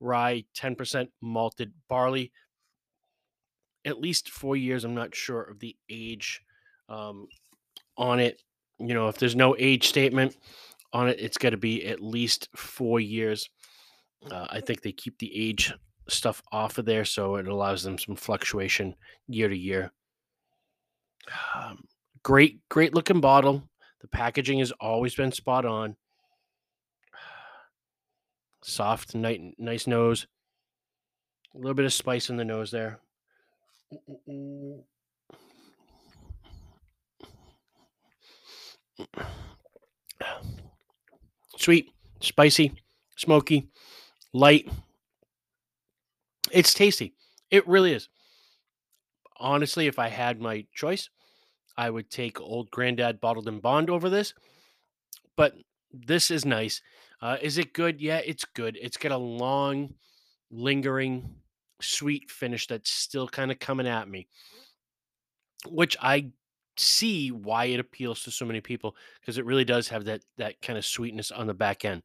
[0.00, 2.32] rye, 10% malted barley.
[3.84, 4.84] At least four years.
[4.84, 6.40] I'm not sure of the age
[6.88, 7.26] um,
[7.96, 8.42] on it.
[8.78, 10.36] You know, if there's no age statement
[10.92, 13.48] on it, it's got to be at least four years.
[14.30, 15.72] Uh, I think they keep the age
[16.08, 18.94] stuff off of there, so it allows them some fluctuation
[19.26, 19.92] year to year.
[21.54, 21.84] Um,
[22.22, 23.62] great, great looking bottle.
[24.00, 25.96] The packaging has always been spot on.
[28.62, 30.26] Soft, nice, nice nose.
[31.54, 33.00] A little bit of spice in the nose there.
[41.56, 41.90] Sweet,
[42.20, 42.72] spicy,
[43.16, 43.68] smoky,
[44.32, 44.68] light.
[46.58, 47.14] It's tasty.
[47.52, 48.08] It really is.
[49.36, 51.08] Honestly, if I had my choice,
[51.76, 54.34] I would take Old Grandad Bottled and Bond over this,
[55.36, 55.54] but
[55.92, 56.82] this is nice.
[57.22, 58.00] Uh, is it good?
[58.00, 58.76] Yeah, it's good.
[58.82, 59.94] It's got a long,
[60.50, 61.36] lingering,
[61.80, 64.26] sweet finish that's still kind of coming at me,
[65.68, 66.32] which I
[66.76, 70.60] see why it appeals to so many people because it really does have that that
[70.60, 72.02] kind of sweetness on the back end.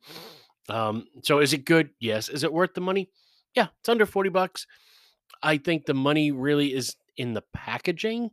[0.70, 1.90] Um, so is it good?
[2.00, 2.30] Yes.
[2.30, 3.10] Is it worth the money?
[3.56, 4.68] Yeah, it's under 40 bucks.
[5.42, 8.32] I think the money really is in the packaging,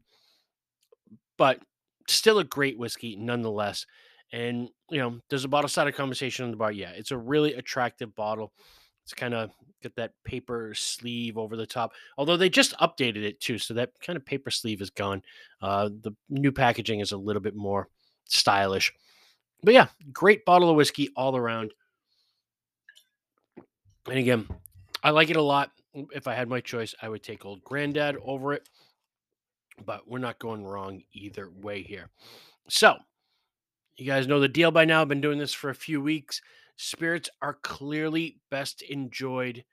[1.37, 1.61] but
[2.09, 3.87] still a great whiskey nonetheless.
[4.33, 6.73] And you know, there's a bottle side conversation on the bar.
[6.73, 8.53] Yeah, it's a really attractive bottle.
[9.05, 9.51] It's kind of
[9.83, 11.93] got that paper sleeve over the top.
[12.17, 15.23] Although they just updated it too, so that kind of paper sleeve is gone.
[15.61, 17.89] Uh, the new packaging is a little bit more
[18.27, 18.93] stylish.
[19.63, 21.73] But yeah, great bottle of whiskey all around.
[24.07, 24.47] And again,
[25.03, 25.71] I like it a lot.
[25.95, 28.69] If I had my choice, I would take Old Granddad over it.
[29.85, 32.11] But we're not going wrong either way here.
[32.69, 32.97] So,
[33.97, 35.01] you guys know the deal by now.
[35.03, 36.41] I've been doing this for a few weeks.
[36.77, 39.65] Spirits are clearly best enjoyed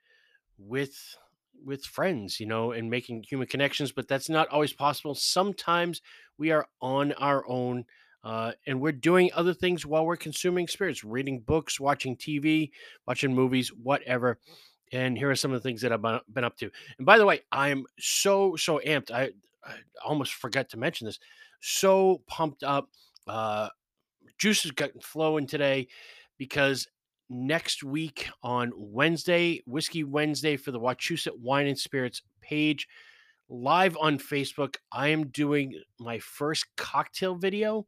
[0.58, 1.16] with
[1.64, 5.14] with friends, you know, and making human connections, but that's not always possible.
[5.14, 6.00] Sometimes
[6.38, 7.84] we are on our own
[8.24, 12.70] uh, and we're doing other things while we're consuming spirits, reading books, watching TV,
[13.06, 14.38] watching movies, whatever.
[14.92, 16.70] And here are some of the things that I've been up to.
[16.98, 19.10] And by the way, I'm so, so amped.
[19.10, 19.30] I,
[19.64, 19.74] I
[20.04, 21.18] almost forgot to mention this.
[21.60, 22.88] So pumped up.
[23.26, 23.68] Uh,
[24.38, 25.88] juice is getting flowing today
[26.38, 26.86] because
[27.28, 32.88] next week on Wednesday, Whiskey Wednesday for the Wachusett Wine and Spirits page
[33.48, 34.76] live on Facebook.
[34.92, 37.86] I am doing my first cocktail video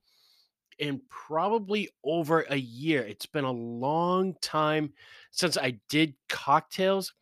[0.81, 3.03] in probably over a year.
[3.03, 4.93] It's been a long time
[5.31, 7.13] since I did cocktails.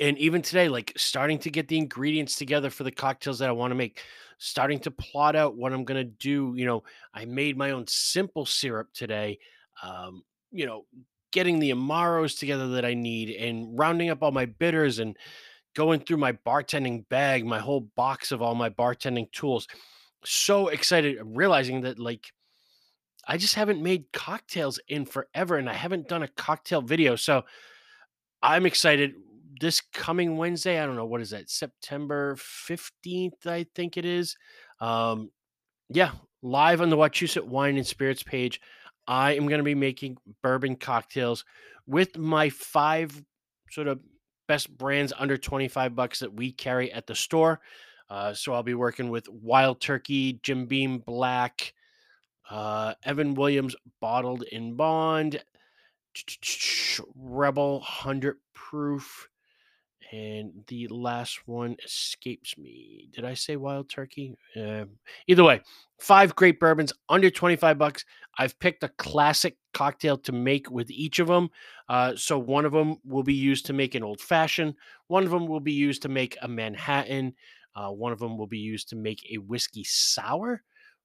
[0.00, 3.52] And even today, like starting to get the ingredients together for the cocktails that I
[3.52, 4.00] want to make,
[4.38, 6.54] starting to plot out what I'm going to do.
[6.56, 6.82] You know,
[7.14, 9.38] I made my own simple syrup today.
[9.82, 10.86] Um, you know,
[11.30, 15.16] getting the amaros together that I need and rounding up all my bitters and
[15.74, 19.66] going through my bartending bag, my whole box of all my bartending tools.
[20.24, 22.32] So excited, realizing that like
[23.26, 27.16] I just haven't made cocktails in forever and I haven't done a cocktail video.
[27.16, 27.44] So
[28.42, 29.14] I'm excited.
[29.60, 34.36] This coming Wednesday, I don't know what is that, September 15th, I think it is.
[34.80, 35.30] Um,
[35.88, 36.10] yeah,
[36.42, 38.60] live on the Wachusett Wine and Spirits page.
[39.06, 41.44] I am going to be making bourbon cocktails
[41.86, 43.22] with my five
[43.70, 44.00] sort of
[44.48, 47.60] best brands under 25 bucks that we carry at the store.
[48.12, 51.72] Uh, so I'll be working with Wild Turkey, Jim Beam Black,
[52.50, 55.42] uh, Evan Williams Bottled in Bond,
[57.16, 59.30] Rebel 100 Proof,
[60.12, 63.08] and the last one escapes me.
[63.14, 64.36] Did I say wild turkey?
[64.54, 64.84] Uh,
[65.26, 65.62] either way,
[65.98, 68.04] five great bourbons under 25 bucks.
[68.36, 71.48] I've picked a classic cocktail to make with each of them.
[71.88, 74.74] Uh, so one of them will be used to make an old fashioned,
[75.06, 77.34] one of them will be used to make a Manhattan,
[77.74, 80.62] uh, one of them will be used to make a whiskey sour,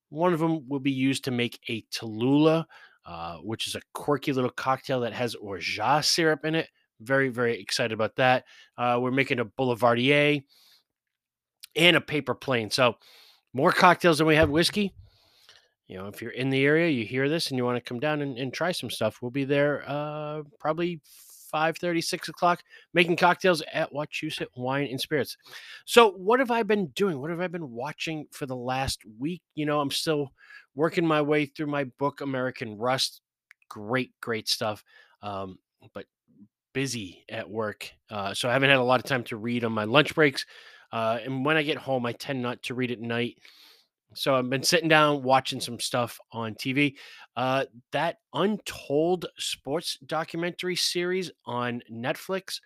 [0.09, 2.65] one of them will be used to make a Tallulah.
[3.07, 6.68] Uh, which is a quirky little cocktail that has orgeat syrup in it.
[6.99, 8.43] Very, very excited about that.
[8.78, 10.43] Uh, we're making a Boulevardier
[11.78, 12.70] and a paper plane.
[12.70, 12.97] So
[13.53, 14.93] more cocktails than we have whiskey.
[15.88, 18.01] You know, if you're in the area, you hear this and you want to come
[18.01, 20.99] down and, and try some stuff, we'll be there uh, probably
[21.58, 22.62] 5 30, 6 o'clock,
[22.93, 25.38] making cocktails at Wachusett Wine and Spirits.
[25.86, 27.20] So, what have I been doing?
[27.20, 29.41] What have I been watching for the last week?
[29.55, 30.34] You know, I'm still
[30.76, 33.22] working my way through my book, American Rust.
[33.70, 34.84] Great, great stuff.
[35.24, 35.58] Um,
[35.95, 36.05] but
[36.74, 37.91] busy at work.
[38.12, 40.45] Uh, so I haven't had a lot of time to read on my lunch breaks.
[40.91, 43.39] Uh, and when I get home, I tend not to read at night.
[44.14, 46.95] So I've been sitting down watching some stuff on TV.
[47.36, 52.60] Uh, that Untold sports documentary series on Netflix.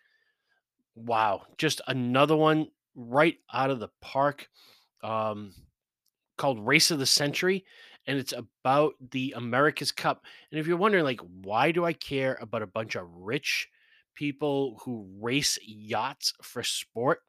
[0.96, 4.50] Wow, just another one right out of the park
[5.04, 5.54] um,
[6.38, 7.66] called Race of the Century
[8.08, 10.24] and it's about the America's Cup.
[10.52, 13.70] And if you're wondering, like, why do I care about a bunch of rich
[14.16, 17.20] people who race yachts for sport.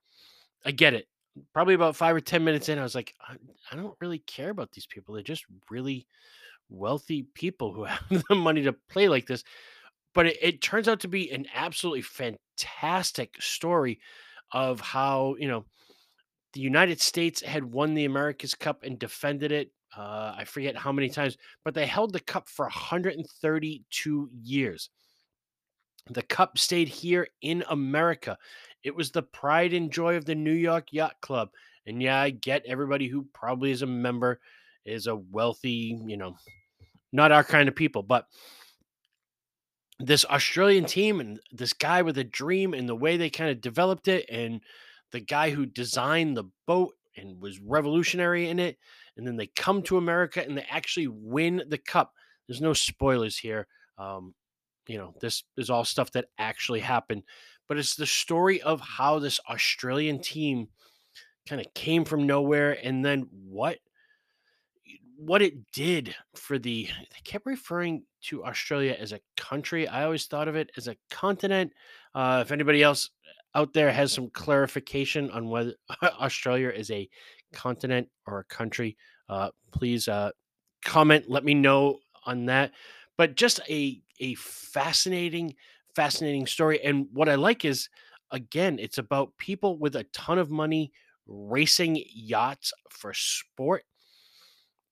[0.65, 1.07] I get it.
[1.55, 3.37] Probably about five or 10 minutes in, I was like, I,
[3.71, 5.15] I don't really care about these people.
[5.15, 6.07] They're just really
[6.71, 9.45] wealthy people who have the money to play like this.
[10.15, 14.01] But it, it turns out to be an absolutely fantastic story
[14.53, 15.65] of how, you know,
[16.55, 19.73] The United States had won the America's Cup and defended it.
[19.97, 24.91] Uh, I forget how many times, but they held the cup for 132 years.
[26.11, 28.37] The cup stayed here in America.
[28.83, 31.51] It was the pride and joy of the New York Yacht Club.
[31.87, 34.41] And yeah, I get everybody who probably is a member
[34.85, 36.37] is a wealthy, you know,
[37.13, 38.27] not our kind of people, but
[40.01, 43.61] this Australian team and this guy with a dream and the way they kind of
[43.61, 44.61] developed it and
[45.13, 48.79] the guy who designed the boat and was revolutionary in it
[49.17, 52.13] and then they come to America and they actually win the cup.
[52.49, 53.67] There's no spoilers here.
[53.99, 54.35] Um,
[54.87, 57.23] you know, this is all stuff that actually happened,
[57.69, 60.69] but it's the story of how this Australian team
[61.49, 63.79] kind of came from nowhere and then what
[65.17, 69.87] what it did for the they kept referring to Australia as a country.
[69.87, 71.73] I always thought of it as a continent.
[72.15, 73.11] Uh, if anybody else
[73.55, 77.09] out there has some clarification on whether Australia is a
[77.53, 78.97] continent or a country,
[79.29, 80.31] uh, please uh,
[80.85, 81.27] comment.
[81.29, 82.73] Let me know on that.
[83.17, 85.57] But just a a fascinating,
[85.97, 86.83] fascinating story.
[86.83, 87.91] And what I like is,
[88.33, 90.93] again, it's about people with a ton of money
[91.27, 93.85] racing yachts for sport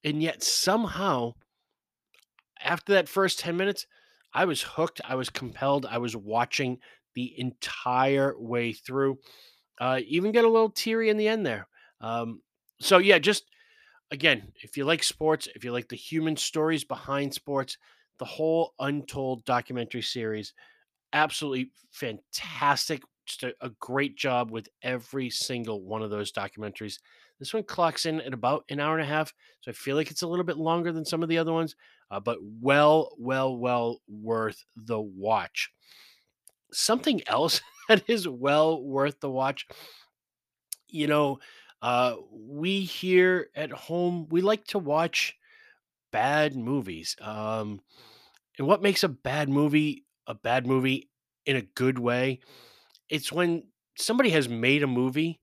[0.04, 1.34] and yet somehow,
[2.60, 3.86] after that first 10 minutes,
[4.32, 5.00] I was hooked.
[5.04, 5.86] I was compelled.
[5.86, 6.78] I was watching
[7.14, 9.18] the entire way through.
[9.80, 11.68] Uh, even get a little teary in the end there.
[12.00, 12.42] Um,
[12.80, 13.50] so yeah, just
[14.10, 17.78] again, if you like sports, if you like the human stories behind sports,
[18.20, 20.52] the whole Untold documentary series,
[21.12, 23.02] absolutely fantastic.
[23.26, 26.98] Just a, a great job with every single one of those documentaries.
[27.38, 30.10] This one clocks in at about an hour and a half, so I feel like
[30.10, 31.74] it's a little bit longer than some of the other ones,
[32.10, 35.70] uh, but well, well, well worth the watch.
[36.72, 39.66] Something else that is well worth the watch.
[40.88, 41.38] You know,
[41.80, 45.36] uh, we here at home we like to watch
[46.10, 47.16] bad movies.
[47.20, 47.80] Um,
[48.60, 51.08] and what makes a bad movie a bad movie
[51.46, 52.40] in a good way?
[53.08, 53.62] It's when
[53.96, 55.40] somebody has made a movie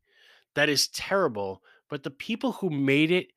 [0.53, 3.29] that is terrible, but the people who made it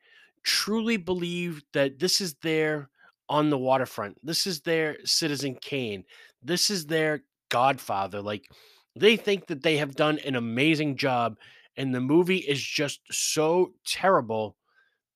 [0.42, 2.90] truly believe that this is their
[3.30, 4.18] on the waterfront.
[4.22, 6.04] This is their Citizen Kane.
[6.42, 8.20] This is their Godfather.
[8.20, 8.44] Like
[8.96, 11.38] they think that they have done an amazing job,
[11.78, 14.56] and the movie is just so terrible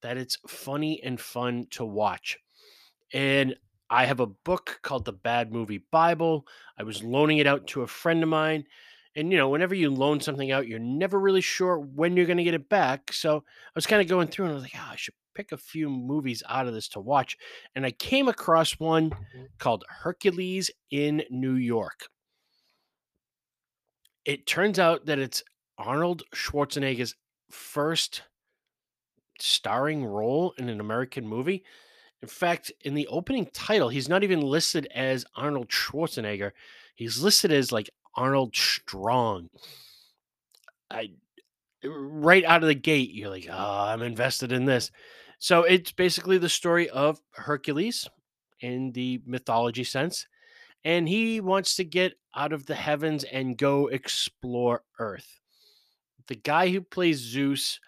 [0.01, 2.39] that it's funny and fun to watch.
[3.13, 3.55] And
[3.89, 6.47] I have a book called The Bad Movie Bible.
[6.77, 8.65] I was loaning it out to a friend of mine,
[9.15, 12.37] and you know whenever you loan something out you're never really sure when you're going
[12.37, 14.75] to get it back so i was kind of going through and i was like
[14.75, 17.37] oh, i should pick a few movies out of this to watch
[17.75, 19.45] and i came across one mm-hmm.
[19.57, 22.07] called hercules in new york
[24.25, 25.43] it turns out that it's
[25.77, 27.15] arnold schwarzenegger's
[27.49, 28.23] first
[29.39, 31.63] starring role in an american movie
[32.25, 36.51] in fact in the opening title he's not even listed as arnold schwarzenegger
[36.95, 39.49] he's listed as like Arnold Strong.
[40.89, 41.11] I
[41.83, 44.91] right out of the gate, you're like, oh, I'm invested in this.
[45.37, 48.07] So it's basically the story of Hercules
[48.59, 50.25] in the mythology sense.
[50.83, 55.39] And he wants to get out of the heavens and go explore Earth.
[56.27, 57.79] The guy who plays Zeus,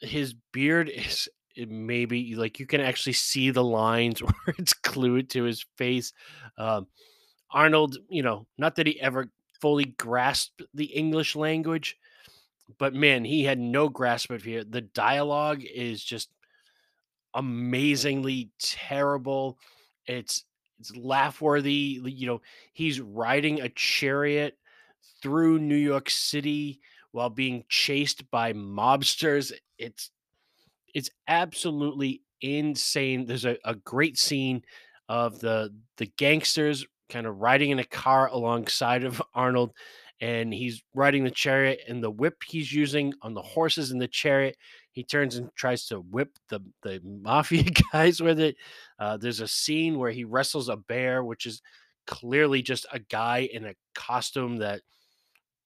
[0.00, 5.44] his beard is maybe like you can actually see the lines where it's glued to
[5.44, 6.12] his face.
[6.58, 6.86] Um,
[7.50, 9.30] Arnold, you know, not that he ever
[9.60, 11.96] fully grasped the English language,
[12.78, 14.70] but man, he had no grasp of it.
[14.70, 16.28] The dialogue is just
[17.34, 19.58] amazingly terrible.
[20.06, 20.44] It's
[20.78, 22.00] it's laugh worthy.
[22.04, 22.40] You know,
[22.72, 24.58] he's riding a chariot
[25.22, 26.80] through New York City
[27.12, 29.52] while being chased by mobsters.
[29.78, 30.10] It's
[30.96, 33.26] it's absolutely insane.
[33.26, 34.62] There's a, a great scene
[35.10, 39.74] of the the gangsters kind of riding in a car alongside of Arnold,
[40.22, 44.08] and he's riding the chariot, and the whip he's using on the horses in the
[44.08, 44.56] chariot,
[44.90, 48.56] he turns and tries to whip the the mafia guys with it.
[48.98, 51.60] Uh, there's a scene where he wrestles a bear, which is
[52.06, 54.80] clearly just a guy in a costume that,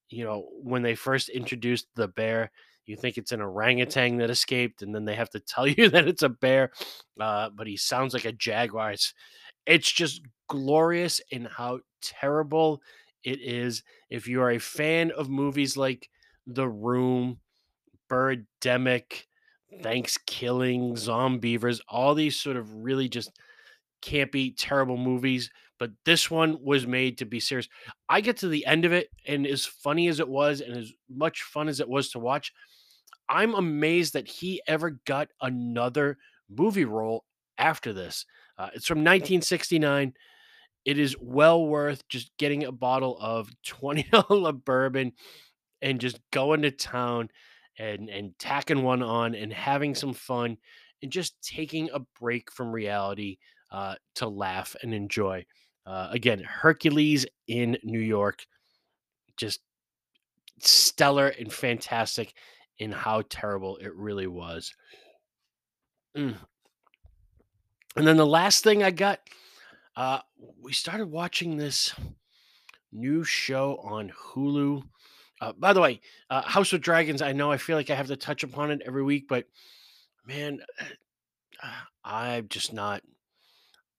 [0.09, 2.51] you know, when they first introduced the bear,
[2.91, 6.09] you think it's an orangutan that escaped, and then they have to tell you that
[6.09, 6.72] it's a bear.
[7.18, 8.93] Uh, but he sounds like a jaguar.
[8.93, 9.14] It's
[9.66, 12.82] it's just glorious in how terrible
[13.24, 13.82] it is.
[14.09, 16.09] If you are a fan of movies like
[16.47, 17.38] The Room,
[18.11, 19.26] Birdemic,
[19.82, 23.30] Thanksgiving, Zombeavers, all these sort of really just
[24.03, 25.51] campy, terrible movies.
[25.78, 27.68] But this one was made to be serious.
[28.09, 30.93] I get to the end of it, and as funny as it was, and as
[31.09, 32.53] much fun as it was to watch,
[33.31, 36.18] I'm amazed that he ever got another
[36.49, 37.24] movie role
[37.57, 38.26] after this.
[38.59, 40.12] Uh, it's from 1969.
[40.85, 45.12] It is well worth just getting a bottle of $20 bourbon
[45.81, 47.28] and just going to town
[47.78, 50.59] and and tacking one on and having some fun
[51.03, 53.39] and just taking a break from reality
[53.70, 55.45] uh, to laugh and enjoy.
[55.87, 58.45] Uh, again, Hercules in New York,
[59.37, 59.61] just
[60.59, 62.35] stellar and fantastic
[62.81, 64.74] in how terrible it really was.
[66.16, 66.35] Mm.
[67.95, 69.20] And then the last thing I got,
[69.97, 70.20] uh,
[70.61, 71.95] we started watching this
[72.91, 74.83] new show on Hulu.
[75.41, 76.01] Uh, by the way,
[76.31, 77.22] uh, House of Dragons.
[77.22, 79.45] I know I feel like I have to touch upon it every week, but
[80.26, 80.61] man,
[81.62, 81.68] uh,
[82.03, 83.03] I'm just not.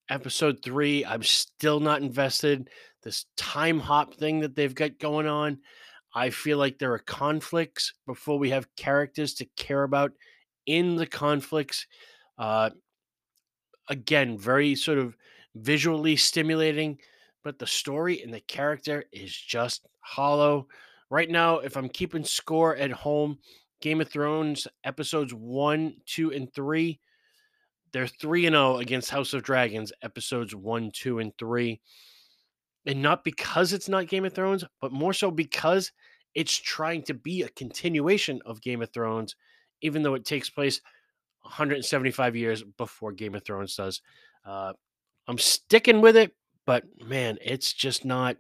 [0.10, 2.70] Episode three, I'm still not invested.
[3.04, 5.60] This time hop thing that they've got going on,
[6.14, 10.12] I feel like there are conflicts before we have characters to care about
[10.66, 11.88] in the conflicts.
[12.38, 12.72] Uh,
[13.90, 15.16] again, very sort of
[15.56, 16.98] visually stimulating,
[17.44, 20.68] but the story and the character is just hollow.
[21.10, 23.40] Right now, if I'm keeping score at home,
[23.82, 27.00] Game of Thrones episodes one, two, and three,
[27.92, 31.82] they're 3 and 0 against House of Dragons episodes 1, 2, and 3.
[32.86, 35.92] And not because it's not Game of Thrones, but more so because
[36.34, 39.36] it's trying to be a continuation of Game of Thrones,
[39.82, 40.82] even though it takes place
[41.42, 44.02] 175 years before Game of Thrones does.
[44.46, 44.74] Uh,
[45.28, 48.38] I'm sticking with it, but man, it's just not.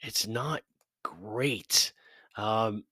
[0.00, 0.62] It's not
[1.02, 1.92] great.
[2.36, 2.84] Um,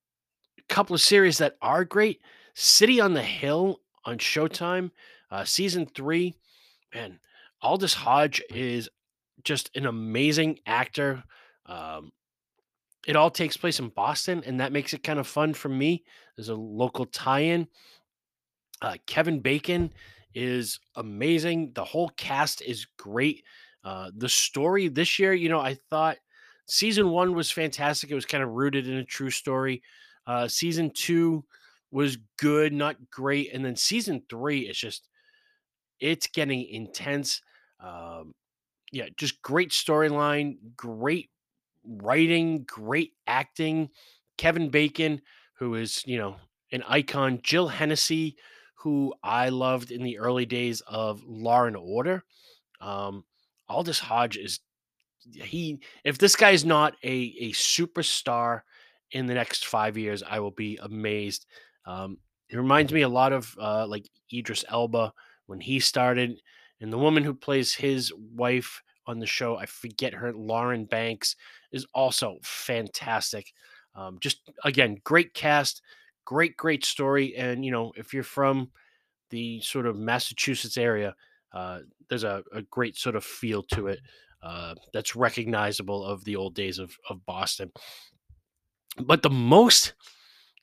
[0.58, 2.20] a couple of series that are great:
[2.54, 4.90] City on the Hill on Showtime,
[5.30, 6.34] uh, season three.
[6.94, 7.18] Man,
[7.62, 8.88] Aldis Hodge is
[9.44, 11.22] just an amazing actor.
[11.66, 12.12] Um,
[13.06, 16.04] it all takes place in Boston, and that makes it kind of fun for me.
[16.36, 17.68] There's a local tie-in.
[18.80, 19.92] Uh, Kevin Bacon
[20.34, 21.72] is amazing.
[21.74, 23.44] The whole cast is great.
[23.84, 26.16] Uh, the story this year, you know, I thought
[26.66, 28.10] season one was fantastic.
[28.10, 29.82] It was kind of rooted in a true story.
[30.26, 31.44] Uh, season two
[31.90, 35.06] was good, not great, and then season three is just
[36.00, 37.40] it's getting intense.
[37.78, 38.34] Um,
[38.94, 41.28] yeah, just great storyline, great
[41.84, 43.90] writing, great acting.
[44.38, 45.20] Kevin Bacon,
[45.58, 46.36] who is you know
[46.70, 47.40] an icon.
[47.42, 48.36] Jill Hennessy,
[48.76, 52.22] who I loved in the early days of Law and Order.
[52.80, 53.24] Um,
[53.68, 54.60] Aldis Hodge is
[55.32, 55.80] he.
[56.04, 58.60] If this guy is not a a superstar
[59.10, 61.46] in the next five years, I will be amazed.
[61.84, 62.18] Um,
[62.48, 65.12] it reminds me a lot of uh, like Idris Elba
[65.46, 66.40] when he started,
[66.80, 71.36] and the woman who plays his wife on the show, I forget her, Lauren Banks,
[71.72, 73.52] is also fantastic.
[73.94, 75.82] Um, just again, great cast,
[76.24, 77.36] great, great story.
[77.36, 78.70] And you know, if you're from
[79.30, 81.14] the sort of Massachusetts area,
[81.52, 84.00] uh, there's a, a, great sort of feel to it
[84.42, 87.70] uh, that's recognizable of the old days of, of Boston.
[88.98, 89.94] But the most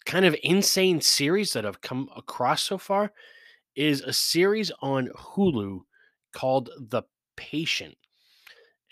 [0.06, 3.12] kind of insane series that I've come across so far
[3.76, 5.82] is a series on Hulu
[6.32, 7.04] called The
[7.36, 7.96] Patient.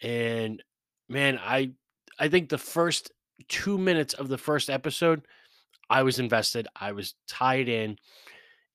[0.02, 0.64] And
[1.08, 1.72] man, I
[2.18, 3.12] I think the first
[3.48, 5.22] 2 minutes of the first episode
[5.90, 6.68] I was invested.
[6.76, 7.98] I was tied in.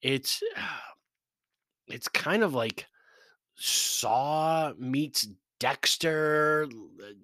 [0.02, 0.42] It's
[1.86, 2.86] it's kind of like
[3.56, 5.28] Saw meets
[5.60, 6.68] Dexter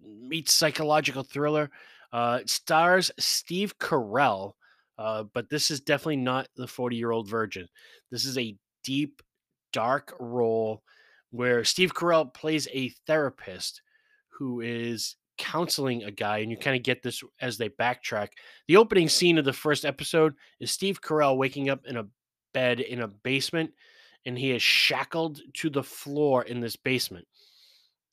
[0.04, 1.70] meets psychological thriller.
[2.12, 4.52] Uh, stars Steve Carell,
[4.98, 7.68] uh, but this is definitely not the 40 year old virgin.
[8.10, 9.22] This is a deep,
[9.72, 10.82] dark role
[11.30, 13.82] where Steve Carell plays a therapist
[14.28, 18.28] who is counseling a guy, and you kind of get this as they backtrack.
[18.68, 22.06] The opening scene of the first episode is Steve Carell waking up in a
[22.52, 23.70] bed in a basement,
[24.26, 27.26] and he is shackled to the floor in this basement.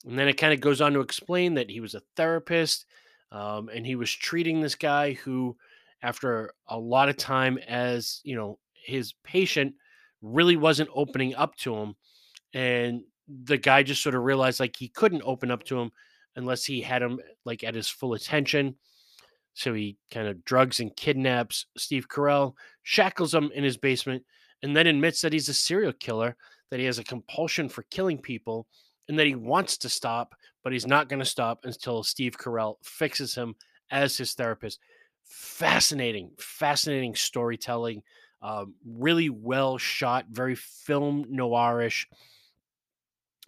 [0.06, 2.86] And then it kind of goes on to explain that he was a therapist
[3.30, 5.56] um, and he was treating this guy who,
[6.02, 9.74] after a lot of time as you know his patient,
[10.22, 11.94] really wasn't opening up to him.
[12.54, 15.90] And the guy just sort of realized like he couldn't open up to him
[16.36, 18.76] unless he had him like at his full attention.
[19.54, 24.24] So he kind of drugs and kidnaps Steve Carell, shackles him in his basement,
[24.62, 26.36] and then admits that he's a serial killer,
[26.70, 28.66] that he has a compulsion for killing people,
[29.08, 32.76] and that he wants to stop, but he's not going to stop until Steve Carell
[32.84, 33.56] fixes him
[33.90, 34.78] as his therapist.
[35.24, 38.02] Fascinating, fascinating storytelling.
[38.40, 42.04] Um, really well shot, very film noirish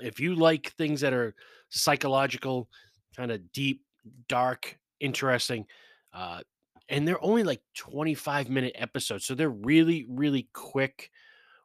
[0.03, 1.35] if you like things that are
[1.71, 2.69] psychological,
[3.17, 3.83] kind of deep,
[4.29, 5.67] dark, interesting,
[6.13, 6.41] uh,
[6.89, 9.25] and they're only like 25 minute episodes.
[9.25, 11.11] So they're really, really quick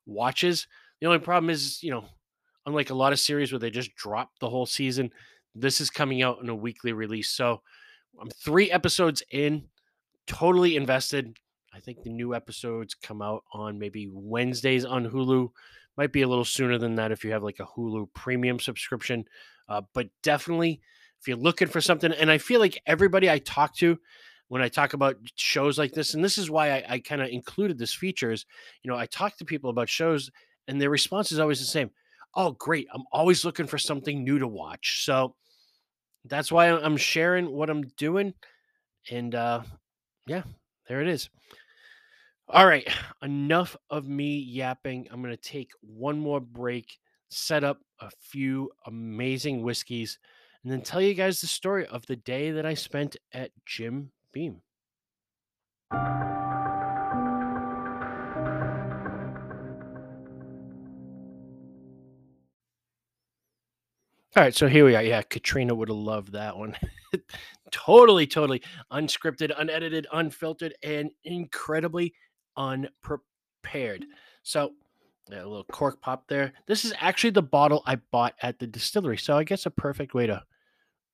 [0.06, 0.68] watches.
[1.02, 2.06] The only problem is, you know,
[2.66, 5.12] unlike a lot of series where they just drop the whole season,
[5.56, 7.30] this is coming out in a weekly release.
[7.30, 7.62] So
[8.20, 9.66] I'm three episodes in,
[10.28, 11.38] totally invested.
[11.74, 15.50] I think the new episodes come out on maybe Wednesdays on Hulu.
[15.98, 19.26] Might be a little sooner than that if you have like a Hulu premium subscription.
[19.70, 20.82] Uh, but definitely,
[21.20, 23.98] if you're looking for something, and I feel like everybody I talk to,
[24.48, 27.30] when I talk about shows like this, and this is why I, I kind of
[27.30, 28.46] included this features,
[28.84, 30.30] you know, I talk to people about shows
[30.68, 31.92] and their response is always the same.
[32.36, 32.88] Oh, great.
[32.94, 35.06] I'm always looking for something new to watch.
[35.06, 35.36] So
[36.26, 38.34] that's why I'm sharing what I'm doing.
[39.10, 39.62] And uh,
[40.28, 40.44] yeah,
[40.88, 41.30] there it is.
[42.48, 42.88] All right,
[43.22, 45.08] enough of me yapping.
[45.12, 46.98] I'm going to take one more break,
[47.30, 50.20] set up a few amazing whiskeys,
[50.64, 54.12] and then tell you guys the story of the day that I spent at Jim
[54.32, 54.62] Beam.
[64.38, 65.02] All right, so here we are.
[65.02, 66.76] Yeah, Katrina would have loved that one.
[67.72, 72.14] totally, totally unscripted, unedited, unfiltered, and incredibly
[72.58, 74.06] unprepared.
[74.44, 74.74] So,
[75.32, 76.54] a little cork pop there.
[76.68, 79.18] This is actually the bottle I bought at the distillery.
[79.18, 80.44] So, I guess a perfect way to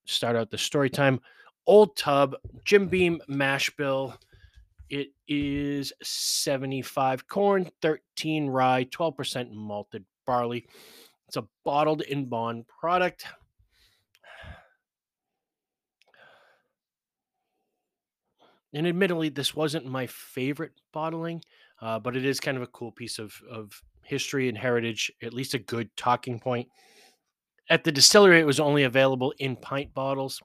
[0.05, 1.19] start out the story time.
[1.67, 2.35] Old Tub,
[2.65, 4.15] Jim Beam mash bill.
[4.89, 10.67] It is 75 corn, 13 rye, 12% malted barley.
[11.27, 13.25] It's a bottled in bond product.
[18.73, 21.43] And admittedly, this wasn't my favorite bottling,
[21.81, 25.33] uh, but it is kind of a cool piece of, of history and heritage, at
[25.33, 26.67] least a good talking point.
[27.69, 30.41] At the distillery, it was only available in pint bottles.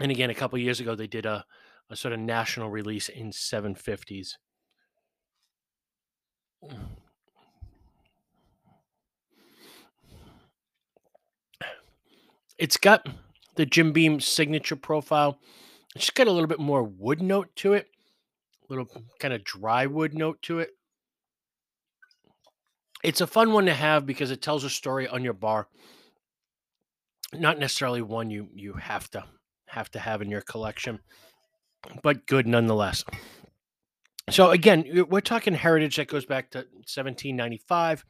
[0.00, 1.44] And again, a couple years ago, they did a,
[1.90, 4.34] a sort of national release in 750s.
[12.58, 13.06] It's got
[13.54, 15.38] the Jim Beam signature profile.
[15.94, 17.88] It's just got a little bit more wood note to it,
[18.68, 20.70] a little kind of dry wood note to it.
[23.02, 25.68] It's a fun one to have because it tells a story on your bar.
[27.32, 29.24] Not necessarily one you you have to
[29.66, 30.98] have to have in your collection,
[32.02, 33.04] but good nonetheless.
[34.30, 38.04] So again, we're talking heritage that goes back to 1795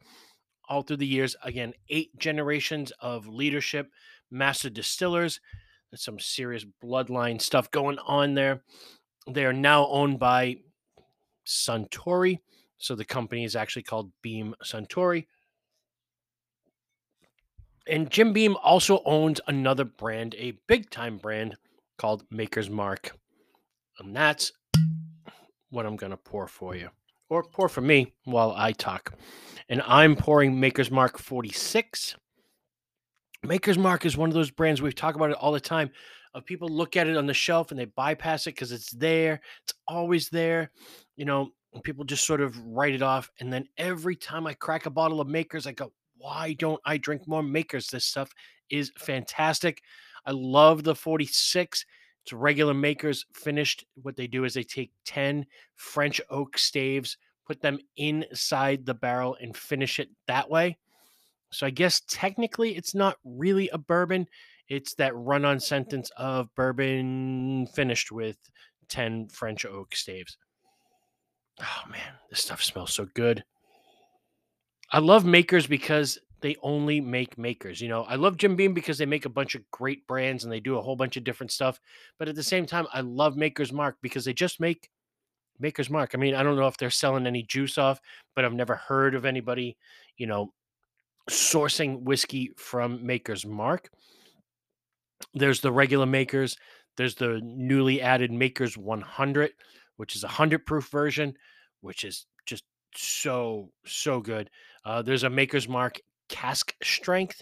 [0.67, 1.35] all through the years.
[1.43, 3.89] Again, eight generations of leadership,
[4.29, 5.39] master distillers.
[5.91, 8.61] There's some serious bloodline stuff going on there.
[9.27, 10.57] They are now owned by
[11.45, 12.39] Suntory.
[12.77, 15.25] So the company is actually called Beam Suntory.
[17.87, 21.55] And Jim Beam also owns another brand, a big time brand
[21.97, 23.17] called Maker's Mark.
[23.97, 24.51] And that's
[25.69, 26.89] what I'm going to pour for you,
[27.29, 29.13] or pour for me while I talk.
[29.67, 32.15] And I'm pouring Maker's Mark 46.
[33.43, 35.89] Maker's Mark is one of those brands we talk about it all the time.
[36.35, 39.41] Of people look at it on the shelf and they bypass it because it's there.
[39.63, 40.71] It's always there.
[41.15, 41.49] You know,
[41.83, 43.31] people just sort of write it off.
[43.39, 46.97] And then every time I crack a bottle of Makers, I go, why don't I
[46.97, 47.87] drink more Makers?
[47.87, 48.31] This stuff
[48.69, 49.81] is fantastic.
[50.25, 51.85] I love the 46.
[52.23, 53.85] It's regular Makers finished.
[53.95, 57.17] What they do is they take 10 French oak staves,
[57.47, 60.77] put them inside the barrel, and finish it that way.
[61.51, 64.27] So I guess technically it's not really a bourbon.
[64.67, 68.37] It's that run on sentence of bourbon finished with
[68.89, 70.37] 10 French oak staves.
[71.61, 73.43] Oh man, this stuff smells so good.
[74.91, 77.81] I love makers because they only make makers.
[77.81, 80.53] You know, I love Jim Beam because they make a bunch of great brands and
[80.53, 81.79] they do a whole bunch of different stuff.
[82.17, 84.89] But at the same time, I love Maker's Mark because they just make
[85.59, 86.11] Maker's Mark.
[86.13, 87.99] I mean, I don't know if they're selling any juice off,
[88.35, 89.77] but I've never heard of anybody,
[90.17, 90.53] you know,
[91.29, 93.89] sourcing whiskey from Maker's Mark.
[95.33, 96.57] There's the regular Makers.
[96.97, 99.51] There's the newly added Makers 100,
[99.97, 101.33] which is a 100 proof version,
[101.81, 102.63] which is just
[102.95, 104.49] so, so good.
[104.83, 105.99] Uh, there's a Maker's Mark
[106.29, 107.41] cask strength.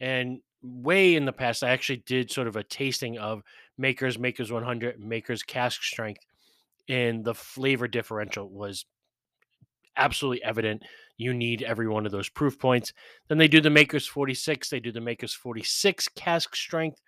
[0.00, 3.42] And way in the past, I actually did sort of a tasting of
[3.78, 6.20] Makers, Makers 100, Makers cask strength.
[6.88, 8.84] And the flavor differential was
[9.96, 10.82] absolutely evident.
[11.18, 12.92] You need every one of those proof points.
[13.28, 17.00] Then they do the Makers 46, they do the Makers 46 cask strength.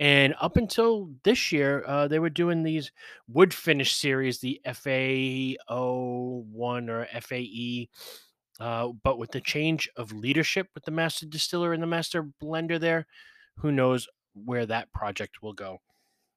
[0.00, 2.92] And up until this year, uh, they were doing these
[3.26, 5.58] wood finish series, the FAO1
[6.88, 7.88] or FAE.
[8.60, 12.78] Uh, but with the change of leadership with the master distiller and the master blender
[12.78, 13.06] there,
[13.56, 15.78] who knows where that project will go.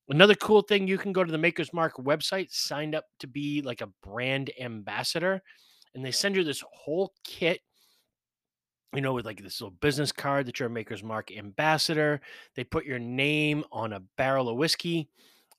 [0.09, 3.61] Another cool thing, you can go to the Maker's Mark website, sign up to be
[3.61, 5.41] like a brand ambassador,
[5.93, 7.61] and they send you this whole kit
[8.93, 12.19] you know, with like this little business card that you're a Maker's Mark ambassador.
[12.55, 15.07] They put your name on a barrel of whiskey.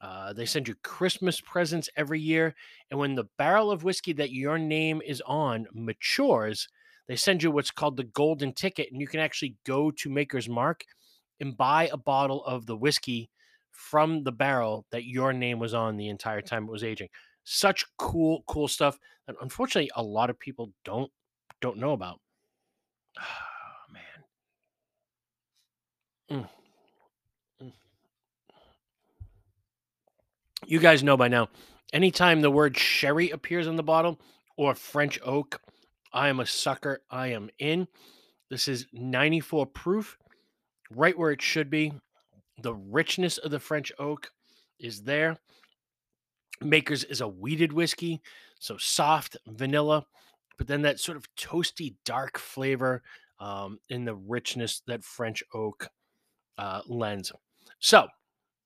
[0.00, 2.54] Uh, they send you Christmas presents every year.
[2.90, 6.68] And when the barrel of whiskey that your name is on matures,
[7.08, 8.88] they send you what's called the golden ticket.
[8.92, 10.84] And you can actually go to Maker's Mark
[11.40, 13.30] and buy a bottle of the whiskey
[13.70, 17.08] from the barrel that your name was on the entire time it was aging.
[17.44, 21.10] Such cool, cool stuff that unfortunately a lot of people don't
[21.60, 22.20] don't know about.
[23.20, 23.92] Oh,
[26.30, 26.44] man.
[26.44, 26.48] Mm,
[27.62, 27.72] mm.
[30.66, 31.48] You guys know by now,
[31.92, 34.18] anytime the word sherry appears on the bottle
[34.56, 35.60] or French oak,
[36.12, 37.02] I am a sucker.
[37.10, 37.88] I am in.
[38.50, 40.18] This is 94 proof,
[40.90, 41.92] right where it should be.
[42.62, 44.30] The richness of the French oak
[44.78, 45.38] is there.
[46.64, 48.20] Makers is a wheated whiskey,
[48.58, 50.06] so soft vanilla,
[50.58, 53.02] but then that sort of toasty dark flavor
[53.40, 55.88] um, in the richness that French oak
[56.58, 57.32] uh, lends.
[57.80, 58.06] So,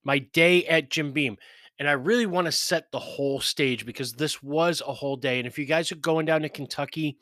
[0.03, 1.37] my day at Jim Beam,
[1.79, 5.39] and I really want to set the whole stage because this was a whole day.
[5.39, 7.17] And if you guys are going down to Kentucky,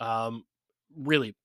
[0.00, 0.44] um,
[0.96, 1.36] really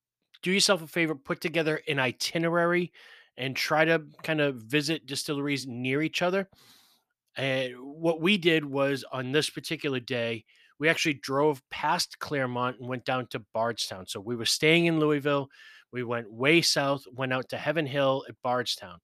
[0.42, 2.92] do yourself a favor, put together an itinerary
[3.38, 6.50] and try to kind of visit distilleries near each other.
[7.38, 10.44] And what we did was on this particular day,
[10.80, 14.06] we actually drove past Clermont and went down to Bardstown.
[14.08, 15.48] So we were staying in Louisville.
[15.92, 18.98] We went way south, went out to Heaven Hill at Bardstown.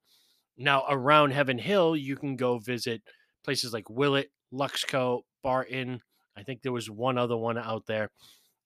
[0.58, 3.02] Now, around Heaven Hill, you can go visit
[3.44, 6.02] places like Willett, Luxco, Barton.
[6.38, 8.10] I think there was one other one out there.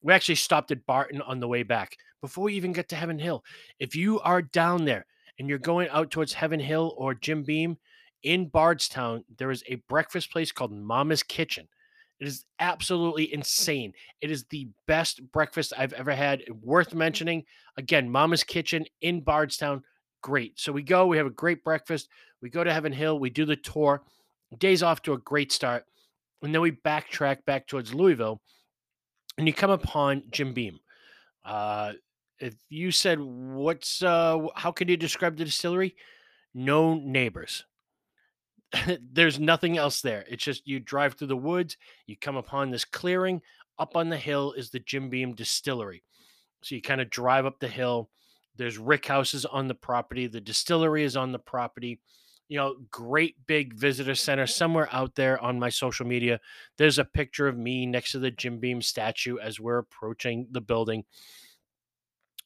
[0.02, 3.20] We actually stopped at Barton on the way back before we even get to Heaven
[3.20, 3.44] Hill.
[3.80, 5.06] If you are down there
[5.40, 7.78] and you're going out towards Heaven Hill or Jim Beam
[8.24, 11.68] in Bardstown, there is a breakfast place called Mama's Kitchen.
[12.20, 13.94] It is absolutely insane.
[14.22, 16.44] It is the best breakfast I've ever had.
[16.64, 17.44] Worth mentioning.
[17.78, 19.84] Again, Mama's Kitchen in Bardstown.
[20.24, 20.60] Great.
[20.60, 22.10] So we go, we have a great breakfast.
[22.42, 24.04] We go to Heaven Hill, we do the tour.
[24.58, 25.86] Day's off to a great start.
[26.42, 28.42] And then we backtrack back towards Louisville
[29.38, 30.80] and you come upon Jim Beam.
[31.44, 31.94] Uh,
[32.40, 35.96] if you said, What's, uh, how can you describe the distillery?
[36.54, 37.66] No neighbors.
[39.14, 40.26] there's nothing else there.
[40.30, 43.42] It's just you drive through the woods, you come upon this clearing.
[43.80, 46.04] Up on the hill is the Jim Beam Distillery.
[46.64, 48.10] So you kind of drive up the hill.
[48.56, 50.26] There's rick houses on the property.
[50.26, 52.00] The distillery is on the property.
[52.50, 56.40] You know, great big visitor center somewhere out there on my social media.
[56.78, 60.62] There's a picture of me next to the Jim Beam statue as we're approaching the
[60.62, 61.04] building.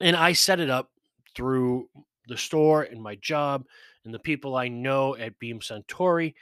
[0.02, 0.92] And I set it up
[1.36, 1.88] through
[2.28, 3.66] the store and my job
[4.06, 6.34] and the people I know at Beam Suntory,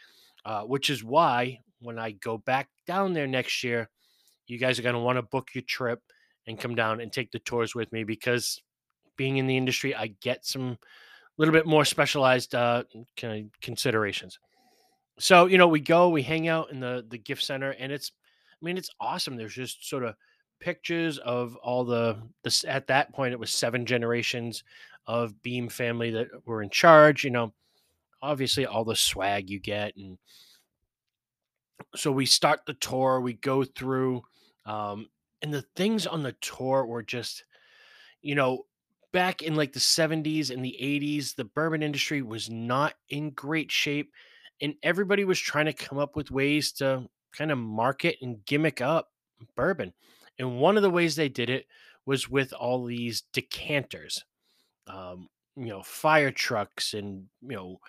[0.45, 3.89] uh, which is why when I go back down there next year,
[4.47, 6.01] you guys are going to want to book your trip
[6.47, 8.61] and come down and take the tours with me because
[9.15, 10.77] being in the industry, I get some
[11.37, 12.83] little bit more specialized uh,
[13.61, 14.39] considerations.
[15.19, 18.11] So you know, we go, we hang out in the the gift center, and it's,
[18.53, 19.35] I mean, it's awesome.
[19.35, 20.15] There's just sort of
[20.59, 22.21] pictures of all the
[22.67, 24.63] at that point it was seven generations
[25.07, 27.23] of Beam family that were in charge.
[27.23, 27.53] You know,
[28.21, 30.17] obviously all the swag you get, and
[31.95, 33.21] so we start the tour.
[33.21, 34.21] We go through,
[34.65, 35.07] um,
[35.41, 37.45] and the things on the tour were just,
[38.21, 38.65] you know,
[39.11, 43.71] back in like the 70s and the 80s, the bourbon industry was not in great
[43.71, 44.11] shape,
[44.61, 48.81] and everybody was trying to come up with ways to kind of market and gimmick
[48.81, 49.09] up
[49.55, 49.93] bourbon.
[50.39, 51.67] And one of the ways they did it
[52.05, 54.23] was with all these decanters
[54.89, 57.79] um, you know, fire trucks and, you know,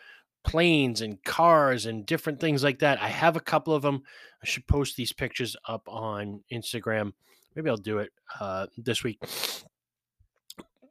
[0.44, 3.00] planes and cars and different things like that.
[3.00, 4.02] I have a couple of them.
[4.42, 7.12] I should post these pictures up on Instagram.
[7.54, 9.18] Maybe I'll do it uh, this week.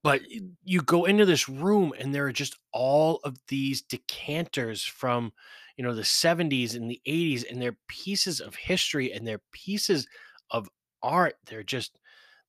[0.02, 0.22] But
[0.64, 5.34] you go into this room and there are just all of these decanters from,
[5.78, 10.08] you know, the 70s and the 80s, and they're pieces of history and they're pieces
[10.52, 10.70] of
[11.02, 11.36] art.
[11.46, 12.00] They're just,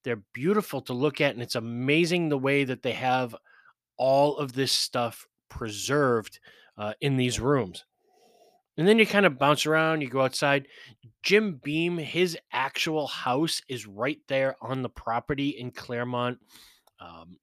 [0.05, 1.35] they're beautiful to look at.
[1.35, 3.35] And it's amazing the way that they have
[3.97, 6.41] all of this stuff preserved
[6.79, 7.85] uh, in these rooms.
[8.77, 10.67] And then you kind of bounce around, you go outside.
[11.23, 16.39] Jim Beam, his actual house is right there on the property in Clermont.
[16.99, 17.37] Um,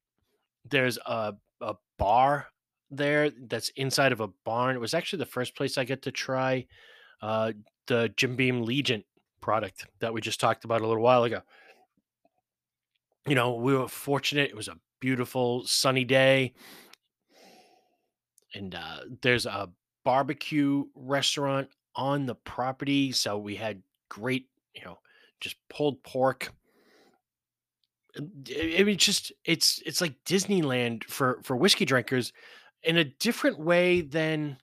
[0.68, 2.48] there's a, a bar
[2.90, 4.76] there that's inside of a barn.
[4.76, 6.66] It was actually the first place I get to try
[7.22, 7.52] uh,
[7.86, 9.06] the Jim Beam Legent
[9.42, 11.42] product that we just talked about a little while ago.
[13.28, 14.50] You know, we were fortunate.
[14.50, 16.54] It was a beautiful sunny day
[18.54, 19.70] and uh, there's a
[20.04, 25.00] barbecue restaurant on the property, so we had great, you know,
[25.40, 26.52] just pulled pork.
[28.18, 32.34] I mean, just it's it's like Disneyland for for whiskey drinkers
[32.84, 34.58] in a different way than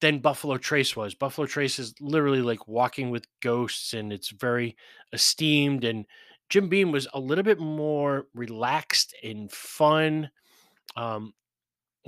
[0.00, 1.14] than Buffalo Trace was.
[1.14, 4.76] Buffalo Trace is literally like walking with ghosts, and it's very
[5.12, 5.84] esteemed.
[5.84, 6.06] And
[6.48, 10.30] Jim Beam was a little bit more relaxed and fun,
[10.96, 11.34] um,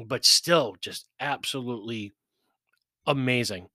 [0.06, 2.12] but still just absolutely
[3.06, 3.68] amazing.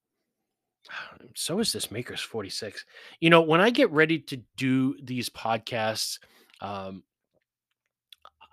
[1.35, 2.85] So is this Maker's 46.
[3.19, 6.19] You know, when I get ready to do these podcasts,
[6.61, 7.01] um,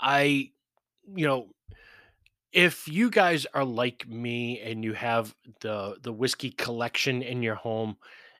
[0.01, 0.51] I,
[1.15, 1.49] you know,
[2.53, 7.55] if you guys are like me and you have the the whiskey collection in your
[7.55, 7.97] home,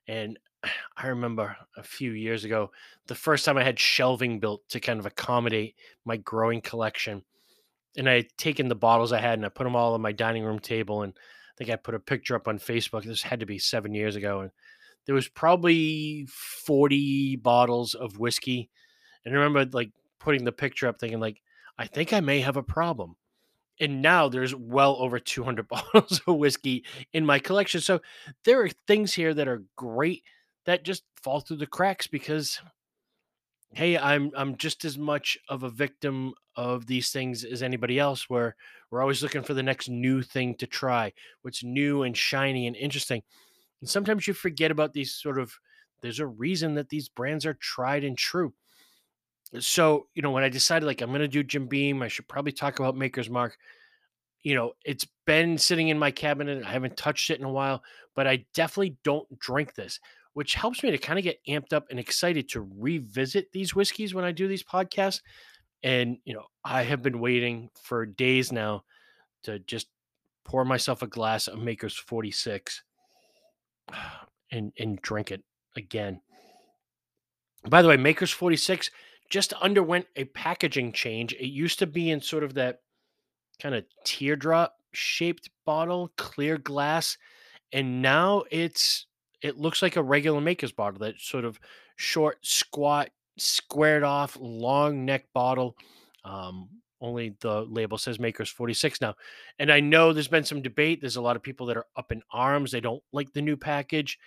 [0.09, 0.39] and
[0.97, 2.71] I remember a few years ago,
[3.07, 7.23] the first time I had shelving built to kind of accommodate my growing collection,
[7.97, 10.13] and I had taken the bottles I had and I put them all on my
[10.13, 13.05] dining room table, and I think I put a picture up on Facebook.
[13.05, 14.51] This had to be seven years ago, and
[15.07, 18.71] there was probably 40 bottles of whiskey.
[19.25, 21.43] And I remember like putting the picture up thinking like,
[21.79, 23.17] I think I may have a problem.
[23.81, 27.81] And now there's well over 200 bottles of whiskey in my collection.
[27.81, 28.01] So
[28.45, 30.23] there are things here that are great
[30.67, 32.61] that just fall through the cracks because
[33.73, 38.29] hey, I'm I'm just as much of a victim of these things as anybody else
[38.29, 38.57] where
[38.91, 41.13] we're always looking for the next new thing to try,
[41.43, 43.23] what's new and shiny and interesting
[43.83, 45.55] and sometimes you forget about these sort of
[46.03, 48.55] there's a reason that these brands are tried and true.
[49.59, 52.29] So, you know, when I decided like I'm going to do Jim Beam, I should
[52.29, 53.57] probably talk about Maker's Mark.
[54.43, 56.65] You know, it's been sitting in my cabinet.
[56.65, 57.83] I haven't touched it in a while,
[58.15, 59.99] but I definitely don't drink this,
[60.35, 64.15] which helps me to kind of get amped up and excited to revisit these whiskeys
[64.15, 65.21] when I do these podcasts.
[65.83, 68.85] And, you know, I have been waiting for days now
[69.43, 69.89] to just
[70.45, 72.83] pour myself a glass of Maker's 46
[74.53, 75.43] and and drink it
[75.77, 76.21] again.
[77.69, 78.91] By the way, Maker's 46
[79.31, 81.33] just underwent a packaging change.
[81.35, 82.81] It used to be in sort of that
[83.61, 87.17] kind of teardrop shaped bottle, clear glass,
[87.73, 89.07] and now it's
[89.41, 91.59] it looks like a regular Maker's bottle, that sort of
[91.97, 95.77] short, squat, squared off, long neck bottle.
[96.25, 96.69] Um,
[97.01, 99.15] only the label says Maker's 46 now.
[99.59, 101.01] And I know there's been some debate.
[101.01, 102.71] There's a lot of people that are up in arms.
[102.71, 104.19] They don't like the new package.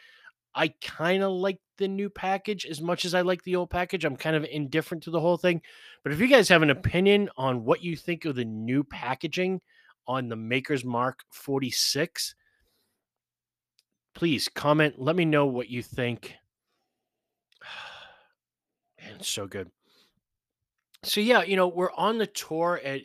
[0.56, 4.06] I kind of like the new package as much as I like the old package.
[4.06, 5.62] I'm kind of indifferent to the whole thing.
[6.04, 9.62] But if you guys have an opinion on what you think of the new packaging
[10.08, 12.36] on the Maker's Mark 46,
[14.14, 14.96] please comment.
[14.98, 16.36] Let me know what you think.
[19.02, 19.72] Man, it's so good.
[21.04, 23.02] So yeah, you know, we're on the tour at,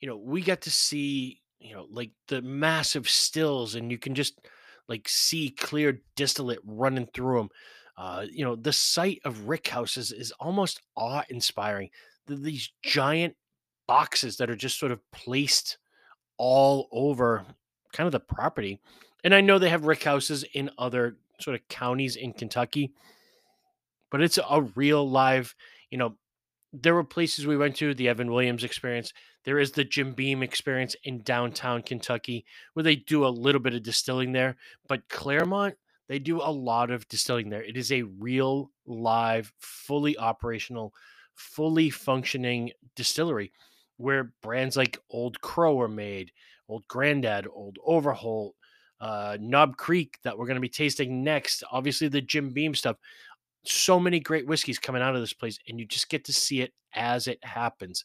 [0.00, 4.14] you know, we got to see, you know, like the massive stills and you can
[4.14, 4.40] just
[4.88, 7.48] like see clear distillate running through them.
[7.96, 11.88] Uh, you know, the sight of rick houses is almost awe-inspiring.
[12.28, 13.36] Th- These giant
[13.86, 15.78] boxes that are just sort of placed
[16.36, 17.44] all over
[17.92, 18.80] kind of the property.
[19.24, 22.92] And I know they have rick houses in other sort of counties in Kentucky,
[24.10, 25.54] but it's a real live,
[25.90, 26.16] you know,
[26.72, 29.12] there were places we went to, the Evan Williams experience.
[29.46, 32.44] There is the Jim Beam experience in downtown Kentucky
[32.74, 34.56] where they do a little bit of distilling there,
[34.88, 35.76] but Clermont,
[36.08, 37.62] they do a lot of distilling there.
[37.62, 40.92] It is a real live, fully operational,
[41.34, 43.52] fully functioning distillery
[43.96, 46.32] where brands like Old Crow are made,
[46.68, 48.54] Old Grandad, Old Overholt,
[49.00, 51.62] uh, Knob Creek that we're going to be tasting next.
[51.70, 52.96] Obviously, the Jim Beam stuff
[53.64, 56.60] so many great whiskeys coming out of this place, and you just get to see
[56.60, 58.04] it as it happens.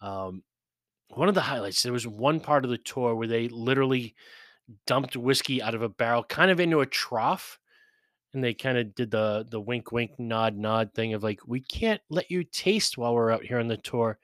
[0.00, 0.42] Um,
[1.14, 4.14] one of the highlights, there was one part of the tour where they literally
[4.86, 7.58] dumped whiskey out of a barrel, kind of into a trough,
[8.32, 11.60] and they kind of did the the wink, wink, nod, nod thing of like, we
[11.60, 14.18] can't let you taste while we're out here on the tour.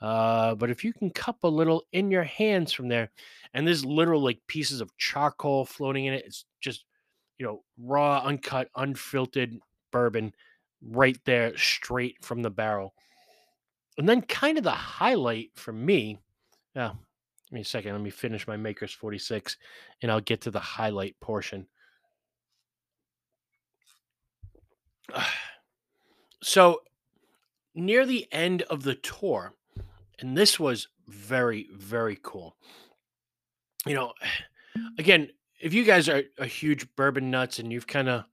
[0.00, 3.10] Uh, but if you can cup a little in your hands from there,
[3.52, 6.84] and there's literal like pieces of charcoal floating in it, it's just
[7.38, 9.58] you know raw, uncut, unfiltered
[9.92, 10.32] bourbon
[10.82, 12.94] right there, straight from the barrel.
[13.98, 16.18] And then, kind of the highlight for me,
[16.74, 17.92] yeah, give me a second.
[17.92, 19.56] Let me finish my Maker's 46
[20.02, 21.66] and I'll get to the highlight portion.
[26.42, 26.80] So,
[27.74, 29.52] near the end of the tour,
[30.20, 32.56] and this was very, very cool.
[33.84, 34.14] You know,
[34.98, 35.28] again,
[35.60, 38.24] if you guys are a huge bourbon nuts and you've kind of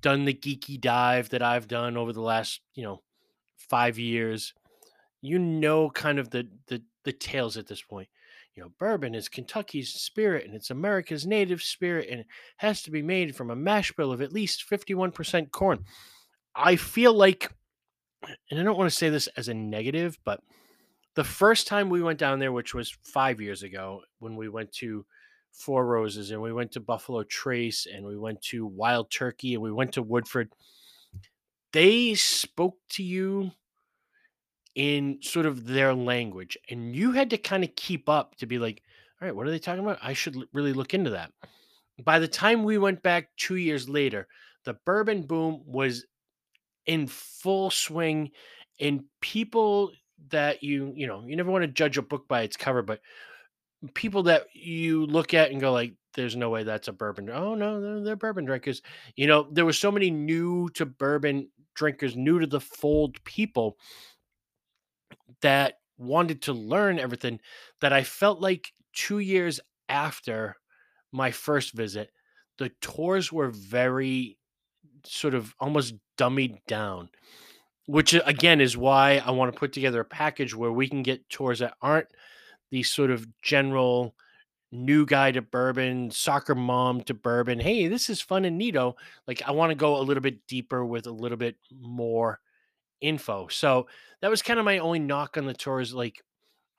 [0.00, 3.02] done the geeky dive that I've done over the last, you know,
[3.58, 4.54] five years,
[5.22, 8.08] you know kind of the the the tales at this point.
[8.54, 12.26] you know, bourbon is Kentucky's spirit and it's America's native spirit and it
[12.58, 15.84] has to be made from a mash bill of at least 51% corn.
[16.54, 17.50] I feel like,
[18.50, 20.40] and I don't want to say this as a negative, but
[21.14, 24.72] the first time we went down there, which was five years ago, when we went
[24.72, 25.04] to
[25.52, 29.62] Four Roses and we went to Buffalo Trace and we went to Wild Turkey and
[29.62, 30.50] we went to Woodford,
[31.72, 33.50] they spoke to you
[34.74, 38.58] in sort of their language and you had to kind of keep up to be
[38.58, 38.82] like
[39.20, 39.98] all right what are they talking about?
[40.02, 41.30] I should really look into that.
[42.02, 44.26] By the time we went back two years later
[44.64, 46.06] the bourbon boom was
[46.86, 48.30] in full swing
[48.80, 49.92] and people
[50.30, 53.00] that you you know you never want to judge a book by its cover but
[53.94, 57.54] people that you look at and go like there's no way that's a bourbon oh
[57.54, 58.82] no they're, they're bourbon drinkers.
[59.16, 63.76] You know there were so many new to bourbon drinkers new to the fold people
[65.42, 67.40] that wanted to learn everything
[67.80, 70.56] that I felt like 2 years after
[71.12, 72.10] my first visit,
[72.58, 74.38] the tours were very
[75.04, 77.10] sort of almost dummied down,
[77.86, 81.02] which uh, again is why I want to put together a package where we can
[81.02, 82.08] get tours that aren't
[82.70, 84.14] these sort of general
[84.72, 87.60] new guy to bourbon, soccer mom to bourbon.
[87.60, 88.94] Hey, this is fun and neato.
[89.26, 92.40] Like I want to go a little bit deeper with a little bit more
[93.02, 93.48] info.
[93.48, 93.86] So
[94.22, 96.22] that was kind of my only knock on the tour is like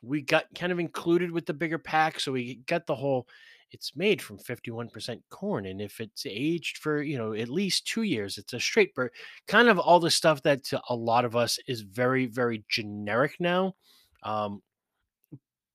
[0.02, 2.20] we got kind of included with the bigger pack.
[2.20, 3.28] So we got the whole
[3.74, 5.66] it's made from 51% corn.
[5.66, 9.12] And if it's aged for, you know, at least two years, it's a straight bird.
[9.48, 13.36] Kind of all the stuff that to a lot of us is very, very generic
[13.40, 13.74] now.
[14.22, 14.62] Um,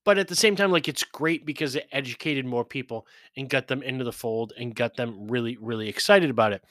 [0.04, 3.66] but at the same time, like it's great because it educated more people and got
[3.66, 6.62] them into the fold and got them really, really excited about it.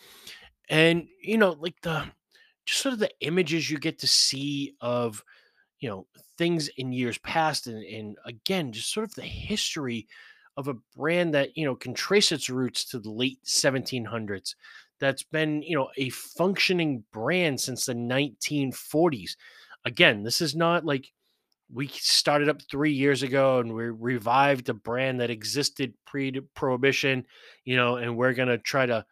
[0.70, 2.06] And you know, like the
[2.68, 5.24] just sort of the images you get to see of
[5.80, 6.06] you know
[6.38, 10.08] things in years past and, and again just sort of the history
[10.58, 14.56] of a brand that you know can trace its roots to the late 1700s
[15.00, 19.36] that's been you know a functioning brand since the 1940s
[19.86, 21.12] again this is not like
[21.74, 27.26] we started up three years ago and we revived a brand that existed pre-prohibition
[27.66, 29.06] you know and we're going to try to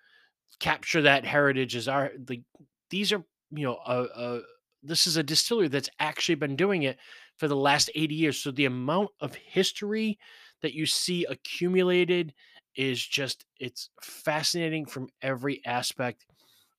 [0.60, 2.42] capture that heritage as our the
[2.90, 4.42] these are you know a, a
[4.84, 6.98] this is a distillery that's actually been doing it
[7.38, 8.38] for the last 80 years.
[8.38, 10.20] So the amount of history
[10.62, 12.34] that you see accumulated
[12.76, 16.26] is just it's fascinating from every aspect.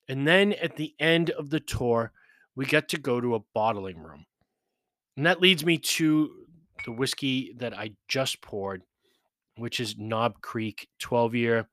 [0.09, 2.13] And then at the end of the tour
[2.55, 4.25] we get to go to a bottling room.
[5.17, 6.31] And that leads me to
[6.85, 8.83] the whiskey that i just poured
[9.57, 11.69] which is knob creek 12 year.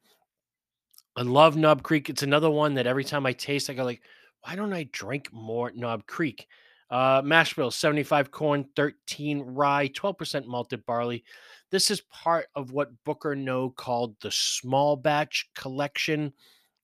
[1.15, 2.09] I love Knob Creek.
[2.09, 4.01] It's another one that every time I taste, I go like,
[4.43, 6.47] why don't I drink more Knob Creek?
[6.89, 11.23] Uh, mash bill, 75 corn, 13 rye, 12% malted barley.
[11.71, 16.33] This is part of what Booker Noe called the small batch collection.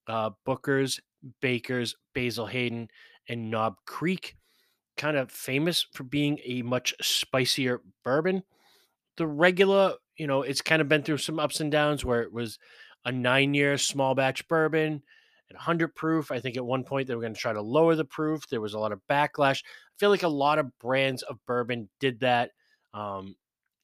[0.08, 1.00] Uh, Booker's,
[1.42, 2.90] Baker's, Basil Hayden,
[3.28, 4.36] and Knob Creek,
[4.98, 8.42] kind of famous for being a much spicier bourbon
[9.20, 12.34] the regular, you know, it's kind of been through some ups and downs where it
[12.34, 12.58] was
[13.06, 15.04] a nine year small batch bourbon
[15.50, 16.32] at 100 proof.
[16.32, 18.48] I think at one point they were going to try to lower the proof.
[18.48, 19.64] There was a lot of backlash.
[19.64, 22.52] I feel like a lot of brands of bourbon did that.
[22.94, 23.36] Um,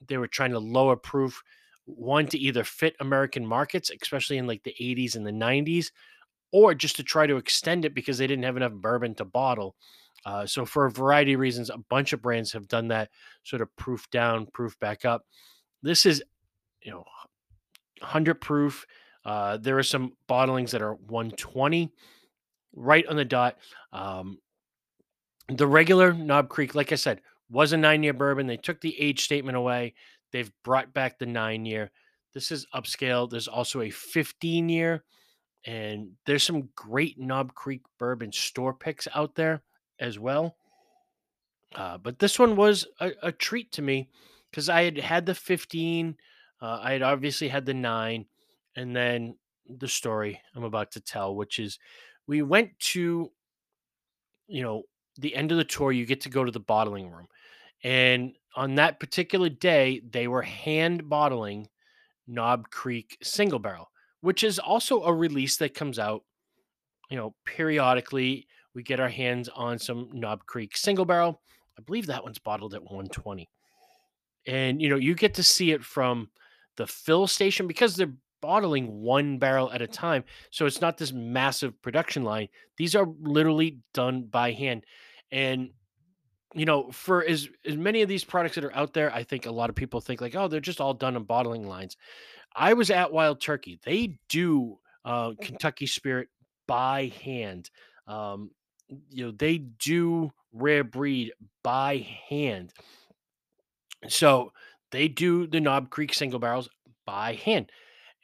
[0.07, 1.41] they were trying to lower proof,
[1.85, 5.91] one to either fit American markets, especially in like the 80s and the 90s,
[6.51, 9.75] or just to try to extend it because they didn't have enough bourbon to bottle.
[10.25, 13.09] Uh, so for a variety of reasons, a bunch of brands have done that
[13.43, 15.25] sort of proof down, proof back up.
[15.83, 16.23] This is,
[16.81, 17.03] you know,
[18.01, 18.85] 100 proof.
[19.25, 21.91] Uh, there are some bottlings that are 120,
[22.75, 23.57] right on the dot.
[23.91, 24.37] Um,
[25.49, 28.47] the regular Knob Creek, like I said, was a nine year bourbon.
[28.47, 29.93] They took the age statement away.
[30.31, 31.91] They've brought back the nine year.
[32.33, 33.29] This is upscale.
[33.29, 35.03] There's also a 15 year,
[35.65, 39.63] and there's some great Knob Creek bourbon store picks out there
[39.99, 40.57] as well.
[41.73, 44.09] Uh, but this one was a, a treat to me
[44.51, 46.15] because I had had the 15,
[46.61, 48.25] uh, I had obviously had the nine,
[48.75, 49.35] and then
[49.67, 51.79] the story I'm about to tell, which is
[52.27, 53.31] we went to,
[54.47, 54.83] you know,
[55.17, 57.27] the end of the tour, you get to go to the bottling room.
[57.83, 61.67] And on that particular day, they were hand bottling
[62.27, 63.91] Knob Creek single barrel,
[64.21, 66.23] which is also a release that comes out,
[67.09, 68.47] you know, periodically.
[68.73, 71.41] We get our hands on some Knob Creek single barrel.
[71.77, 73.49] I believe that one's bottled at 120.
[74.47, 76.29] And you know, you get to see it from
[76.77, 78.13] the fill station because they're
[78.45, 80.23] bottling one barrel at a time.
[80.51, 82.49] So it's not this massive production line.
[82.77, 84.85] These are literally done by hand.
[85.31, 85.71] And
[86.53, 89.47] you know, for as as many of these products that are out there, I think
[89.47, 91.97] a lot of people think like, oh, they're just all done in bottling lines.
[92.55, 93.79] I was at Wild Turkey.
[93.83, 96.29] They do uh, Kentucky Spirit
[96.67, 97.71] by hand.
[98.07, 98.51] Um,
[99.09, 102.71] you know, they do rare breed by hand.
[104.07, 104.53] So
[104.91, 106.69] they do the Knob Creek single barrels
[107.05, 107.71] by hand.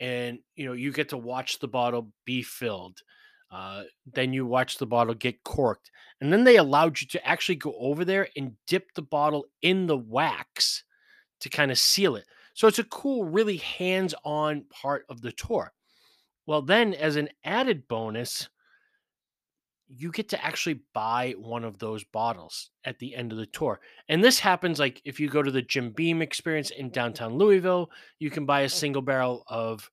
[0.02, 3.02] And, you know, you get to watch the bottle be filled.
[3.52, 5.92] Uh, then you watch the bottle get corked.
[6.20, 9.86] And then they allowed you to actually go over there and dip the bottle in
[9.88, 10.84] the wax
[11.42, 12.26] to kind of seal it.
[12.54, 15.72] So it's a cool, really hands on part of the tour.
[16.48, 18.50] Well, then, as an added bonus,
[19.94, 23.80] you get to actually buy one of those bottles at the end of the tour.
[24.08, 27.92] And this happens like if you go to the Jim Beam experience in downtown Louisville,
[28.20, 29.90] you can buy a single barrel of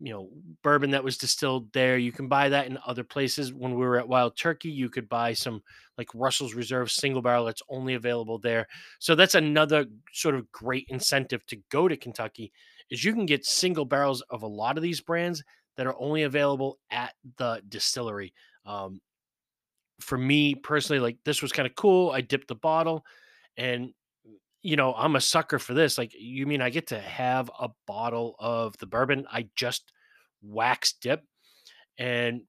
[0.00, 0.30] you know
[0.62, 1.98] bourbon that was distilled there.
[1.98, 3.52] You can buy that in other places.
[3.52, 5.62] When we were at Wild Turkey, you could buy some
[5.96, 8.66] like Russell's Reserve single barrel that's only available there.
[8.98, 12.52] So that's another sort of great incentive to go to Kentucky
[12.90, 15.44] is you can get single barrels of a lot of these brands
[15.76, 18.32] that are only available at the distillery.
[18.66, 19.00] Um,
[20.00, 22.10] for me personally, like this was kind of cool.
[22.10, 23.04] I dipped the bottle
[23.56, 23.92] and
[24.62, 25.96] you know, I'm a sucker for this.
[25.96, 29.92] Like, you mean I get to have a bottle of the bourbon I just
[30.42, 31.24] wax dip?
[31.98, 32.42] And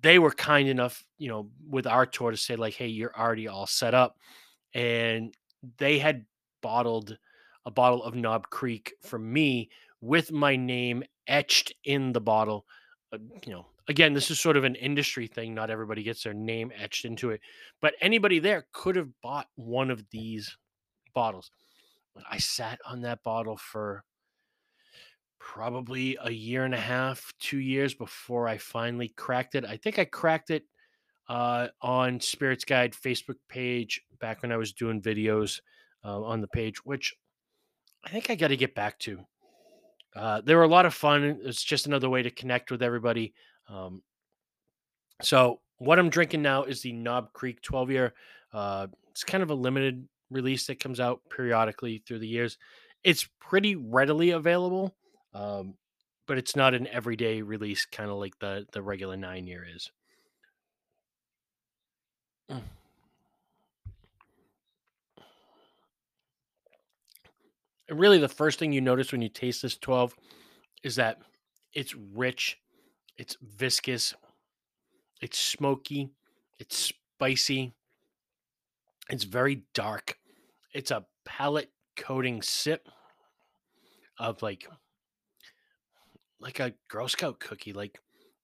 [0.00, 3.48] they were kind enough, you know, with our tour to say, like, hey, you're already
[3.48, 4.16] all set up.
[4.74, 5.34] And
[5.76, 6.24] they had
[6.62, 7.16] bottled
[7.66, 9.68] a bottle of Knob Creek for me
[10.00, 12.64] with my name etched in the bottle.
[13.12, 15.54] Uh, you know, again, this is sort of an industry thing.
[15.54, 17.40] Not everybody gets their name etched into it,
[17.80, 20.56] but anybody there could have bought one of these
[21.14, 21.50] bottles.
[22.30, 24.04] I sat on that bottle for
[25.38, 29.64] probably a year and a half, two years before I finally cracked it.
[29.64, 30.64] I think I cracked it
[31.28, 35.60] uh, on Spirits Guide Facebook page back when I was doing videos
[36.04, 37.14] uh, on the page, which
[38.04, 39.20] I think I got to get back to.
[40.16, 41.38] Uh, they were a lot of fun.
[41.44, 43.34] It's just another way to connect with everybody.
[43.68, 44.02] Um,
[45.22, 48.14] so what I'm drinking now is the Knob Creek 12 year.
[48.52, 52.58] Uh, it's kind of a limited release that comes out periodically through the years.
[53.04, 54.94] It's pretty readily available,
[55.34, 55.74] um,
[56.26, 59.90] but it's not an everyday release, kind of like the the regular nine year is.
[62.50, 62.62] Mm.
[67.88, 70.14] And really, the first thing you notice when you taste this 12
[70.82, 71.18] is that
[71.72, 72.58] it's rich,
[73.18, 74.14] it's viscous,
[75.20, 76.10] it's smoky,
[76.58, 77.74] it's spicy,
[79.10, 80.16] it's very dark.
[80.72, 82.88] It's a palate coating sip
[84.18, 84.66] of like
[86.40, 88.00] like a Girl Scout cookie, like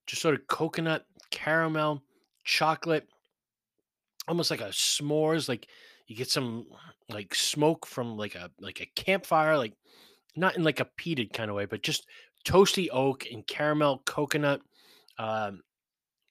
[0.07, 2.03] just sort of coconut, caramel,
[2.45, 3.07] chocolate,
[4.27, 5.49] almost like a s'mores.
[5.49, 5.69] Like
[6.07, 6.67] you get some
[7.09, 9.75] like smoke from like a like a campfire, like
[10.37, 12.07] not in like a peated kind of way, but just
[12.45, 14.61] toasty oak and caramel, coconut,
[15.19, 15.63] um,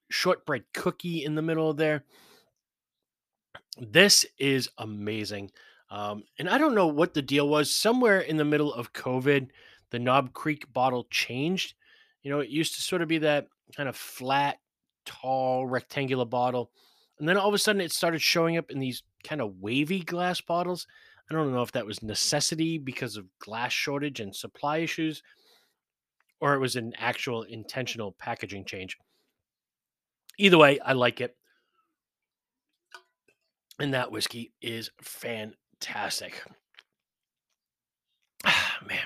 [0.10, 2.04] shortbread cookie in the middle of there.
[3.78, 5.52] This is amazing.
[5.90, 7.74] Um, and I don't know what the deal was.
[7.74, 9.50] Somewhere in the middle of COVID,
[9.92, 11.76] the Knob Creek bottle changed.
[12.22, 14.60] You know, it used to sort of be that kind of flat,
[15.06, 16.72] tall, rectangular bottle.
[17.20, 20.02] And then all of a sudden it started showing up in these kind of wavy
[20.02, 20.88] glass bottles.
[21.30, 25.24] I don't know if that was necessity because of glass shortage and supply issues,
[26.44, 28.98] or it was an actual intentional packaging change.
[30.38, 31.38] Either way, I like it
[33.80, 36.44] and that whiskey is fantastic.
[38.46, 39.06] Ah, man,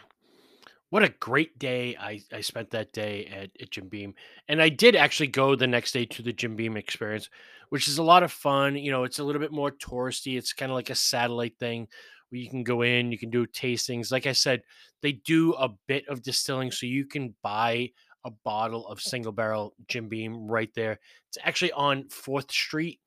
[0.89, 4.15] what a great day I, I spent that day at, at Jim Beam.
[4.47, 7.29] And I did actually go the next day to the Jim Beam experience,
[7.69, 8.75] which is a lot of fun.
[8.75, 10.37] You know, it's a little bit more touristy.
[10.37, 11.87] It's kind of like a satellite thing
[12.29, 14.11] where you can go in, you can do tastings.
[14.11, 14.63] Like I said,
[15.01, 17.91] they do a bit of distilling, so you can buy
[18.25, 20.99] a bottle of single barrel Jim Beam right there.
[21.29, 22.99] It's actually on 4th Street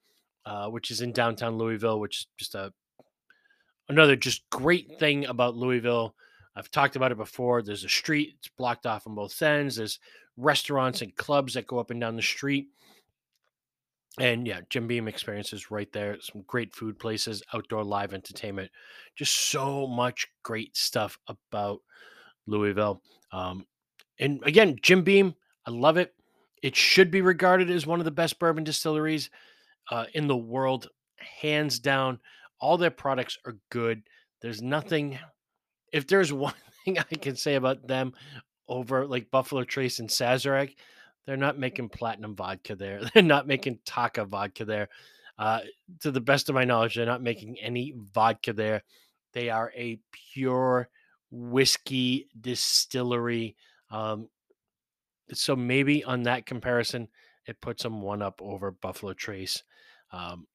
[0.47, 2.73] uh, which is in downtown Louisville, which is just a
[3.89, 6.15] another just great thing about Louisville.
[6.57, 7.63] I've talked about it before.
[7.63, 9.77] There's a street; it's blocked off on both ends.
[9.77, 9.99] There's
[10.37, 12.69] restaurants and clubs that go up and down the street.
[14.19, 16.17] And yeah, Jim Beam experiences right there.
[16.21, 18.71] Some great food places, outdoor live entertainment,
[19.17, 21.81] just so much great stuff about
[22.47, 23.03] Louisville.
[23.33, 23.67] Um,
[24.19, 25.35] and again, Jim Beam,
[25.67, 26.13] I love it.
[26.63, 29.31] It should be regarded as one of the best bourbon distilleries
[29.91, 30.89] uh, in the world,
[31.41, 32.19] hands down.
[32.61, 34.03] All their products are good.
[34.43, 35.19] There's nothing.
[35.93, 36.55] If there's one
[36.85, 38.13] thing I can say about them
[38.69, 40.75] over like Buffalo Trace and Sazerac,
[41.27, 43.03] they're not making platinum vodka there.
[43.15, 44.89] They're not making Taaka vodka there.
[45.39, 45.61] Uh,
[46.01, 48.83] to the best of my knowledge, they're not making any vodka there.
[49.33, 49.99] They are a
[50.35, 50.89] pure
[51.31, 53.57] whiskey distillery.
[53.91, 54.29] Um,
[55.33, 57.09] so maybe on that comparison,
[57.47, 59.63] it puts them one up over Buffalo Trace.
[60.13, 60.47] Um,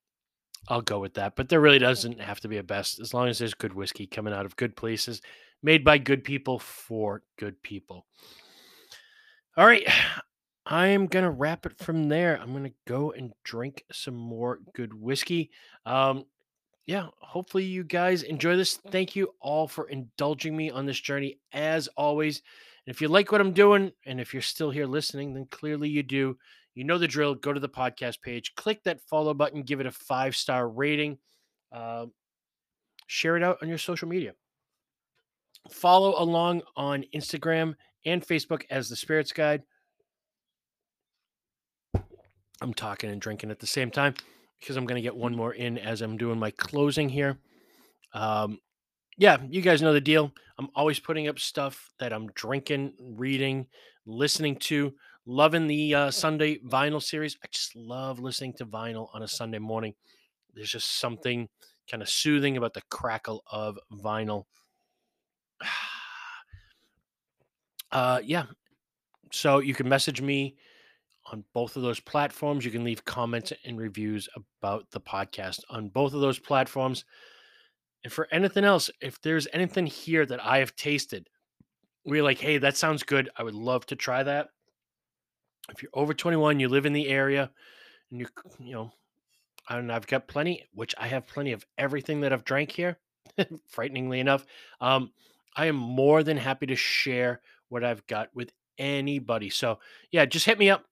[0.67, 1.35] I'll go with that.
[1.35, 4.07] But there really doesn't have to be a best as long as there's good whiskey
[4.07, 5.21] coming out of good places,
[5.63, 8.05] made by good people for good people.
[9.57, 9.87] All right.
[10.65, 12.39] I am to wrap it from there.
[12.41, 15.51] I'm to go and drink some more good whiskey.
[15.85, 16.25] Um,
[16.87, 18.77] yeah, hopefully you guys enjoy this.
[18.91, 22.41] Thank you all for indulging me on this journey as always.
[22.85, 25.89] And if you like what I'm doing, and if you're still here listening, then clearly
[25.89, 26.37] you do.
[26.73, 27.35] You know the drill.
[27.35, 31.17] Go to the podcast page, click that follow button, give it a five star rating,
[31.71, 32.05] uh,
[33.07, 34.33] share it out on your social media.
[35.71, 37.75] Follow along on Instagram
[38.05, 39.63] and Facebook as the Spirits Guide.
[42.61, 44.15] I'm talking and drinking at the same time
[44.59, 47.37] because I'm going to get one more in as I'm doing my closing here.
[48.13, 48.59] Um,
[49.17, 50.31] yeah, you guys know the deal.
[50.57, 53.67] I'm always putting up stuff that I'm drinking, reading,
[54.05, 54.93] listening to.
[55.27, 57.35] Loving the uh, Sunday vinyl series.
[57.43, 59.95] I just love listening to vinyl on a Sunday morning.
[60.53, 61.49] There's just something
[61.89, 64.45] kind of soothing about the crackle of vinyl.
[67.91, 68.43] Uh, yeah.
[69.31, 70.57] So you can message me
[71.31, 72.65] on both of those platforms.
[72.65, 77.05] You can leave comments and reviews about the podcast on both of those platforms.
[78.03, 81.27] And for anything else, if there's anything here that I have tasted,
[82.05, 83.29] we're like, hey, that sounds good.
[83.35, 84.49] I would love to try that.
[85.71, 87.49] If you're over 21, you live in the area,
[88.11, 88.27] and you,
[88.59, 88.91] you know,
[89.67, 92.71] I don't know, I've got plenty, which I have plenty of everything that I've drank
[92.71, 92.99] here,
[93.67, 94.45] frighteningly enough.
[94.79, 95.11] Um,
[95.55, 99.49] I am more than happy to share what I've got with anybody.
[99.49, 99.79] So,
[100.11, 100.85] yeah, just hit me up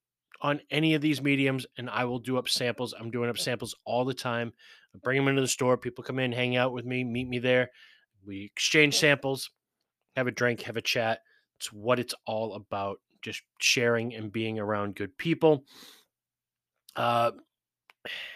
[0.43, 2.93] on any of these mediums and I will do up samples.
[2.99, 4.51] I'm doing up samples all the time.
[4.93, 5.77] I bring them into the store.
[5.77, 7.71] People come in, hang out with me, meet me there.
[8.25, 9.49] We exchange samples,
[10.15, 11.19] have a drink, have a chat.
[11.57, 12.99] It's what it's all about.
[13.21, 15.63] Just sharing and being around good people.
[16.93, 17.31] Uh,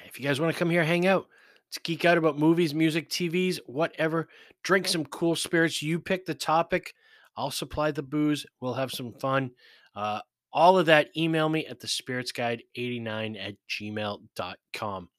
[0.05, 1.27] if you guys want to come here, hang out.
[1.67, 4.29] Let's geek out about movies, music, TVs, whatever.
[4.63, 5.81] Drink some cool spirits.
[5.81, 6.93] You pick the topic.
[7.35, 8.45] I'll supply the booze.
[8.61, 9.51] We'll have some fun.
[9.93, 10.21] Uh,
[10.57, 15.09] all of that, email me at the spiritsguide89 at gmail.com.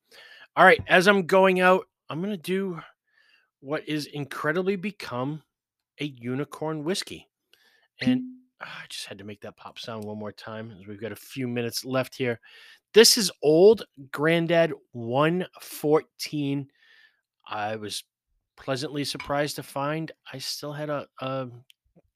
[0.56, 2.80] All right, as I'm going out, I'm going to do
[3.60, 5.40] what is incredibly become
[6.00, 7.28] a unicorn whiskey.
[8.00, 8.22] And
[8.60, 11.12] ah, I just had to make that pop sound one more time as we've got
[11.12, 12.40] a few minutes left here.
[12.92, 16.68] This is old Grandad 114.
[17.46, 18.02] I was
[18.56, 21.46] pleasantly surprised to find I still had a, a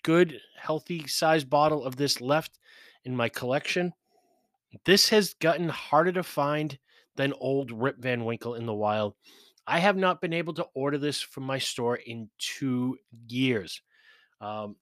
[0.03, 2.59] good, healthy size bottle of this left
[3.05, 3.93] in my collection.
[4.85, 6.79] This has gotten harder to find
[7.17, 9.15] than old Rip Van Winkle in the wild.
[9.67, 12.97] I have not been able to order this from my store in two
[13.29, 13.81] years.
[14.41, 14.77] Um,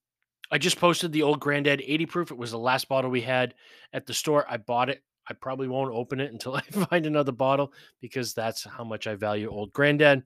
[0.51, 2.31] I just posted the old Grandad 80 proof.
[2.31, 3.53] It was the last bottle we had
[3.93, 4.45] at the store.
[4.49, 5.03] I bought it.
[5.29, 9.15] I probably won't open it until I find another bottle because that's how much I
[9.15, 10.23] value old Grandad.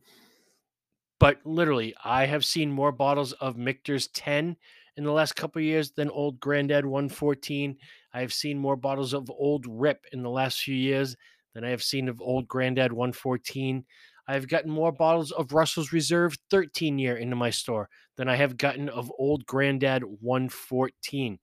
[1.20, 4.58] But literally, I have seen more bottles of Michter's 10
[4.98, 7.78] in the last couple years than old Grandad 114.
[8.14, 11.16] I have seen more bottles of old Rip in the last few years
[11.54, 13.86] than I have seen of old Grandad 114.
[14.28, 18.36] I have gotten more bottles of Russell's Reserve 13 year into my store than I
[18.36, 21.40] have gotten of old Grandad 114.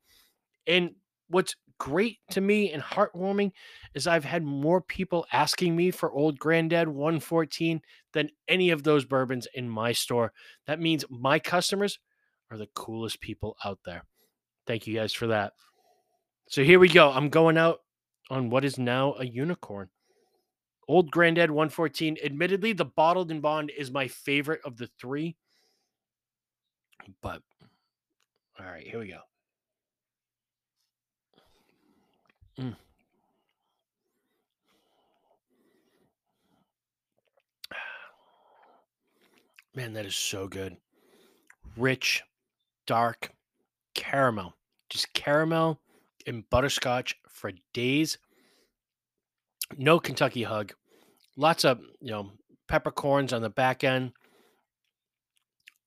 [0.66, 0.90] And
[1.28, 3.50] what's great to me and heartwarming
[3.94, 7.80] is I've had more people asking me for old Grandad 114
[8.12, 10.32] than any of those bourbons in my store.
[10.66, 11.98] That means my customers
[12.52, 14.04] are the coolest people out there.
[14.66, 15.54] Thank you guys for that.
[16.48, 17.10] So here we go.
[17.10, 17.80] I'm going out
[18.30, 19.88] on what is now a unicorn.
[20.86, 22.18] Old Grandad 114.
[22.22, 25.36] Admittedly, the bottled and bond is my favorite of the three.
[27.22, 27.40] But
[28.60, 29.20] all right, here we go.
[32.60, 32.76] Mm.
[39.74, 40.76] Man, that is so good.
[41.78, 42.22] Rich,
[42.86, 43.32] dark
[43.94, 44.54] caramel.
[44.90, 45.80] Just caramel
[46.26, 48.18] and butterscotch for days.
[49.76, 50.72] No Kentucky hug.
[51.36, 52.30] Lots of, you know,
[52.68, 54.12] peppercorns on the back end.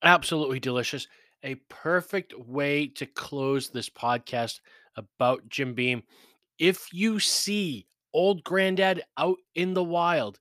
[0.03, 1.07] Absolutely delicious.
[1.43, 4.59] A perfect way to close this podcast
[4.95, 6.03] about Jim Beam.
[6.57, 10.39] If you see old granddad out in the wild,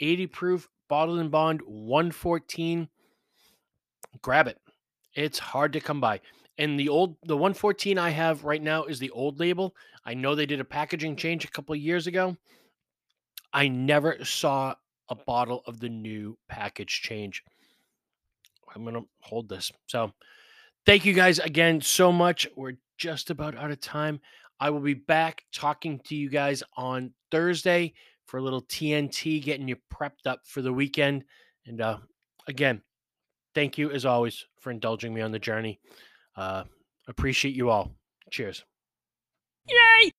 [0.00, 2.88] 80 proof, bottled and bond, 114,
[4.20, 4.58] grab it.
[5.14, 6.20] It's hard to come by.
[6.58, 9.74] And the old the 114 I have right now is the old label.
[10.04, 12.36] I know they did a packaging change a couple years ago.
[13.52, 14.74] I never saw
[15.08, 17.42] a bottle of the new package change.
[18.74, 19.72] I'm gonna hold this.
[19.86, 20.12] So
[20.86, 22.46] thank you guys again so much.
[22.56, 24.20] We're just about out of time.
[24.60, 27.94] I will be back talking to you guys on Thursday
[28.26, 31.24] for a little TNT, getting you prepped up for the weekend.
[31.66, 31.98] And uh,
[32.46, 32.82] again,
[33.54, 35.80] thank you as always for indulging me on the journey.
[36.36, 36.64] Uh,
[37.08, 37.92] appreciate you all.
[38.30, 38.64] Cheers.
[39.68, 40.10] Yay!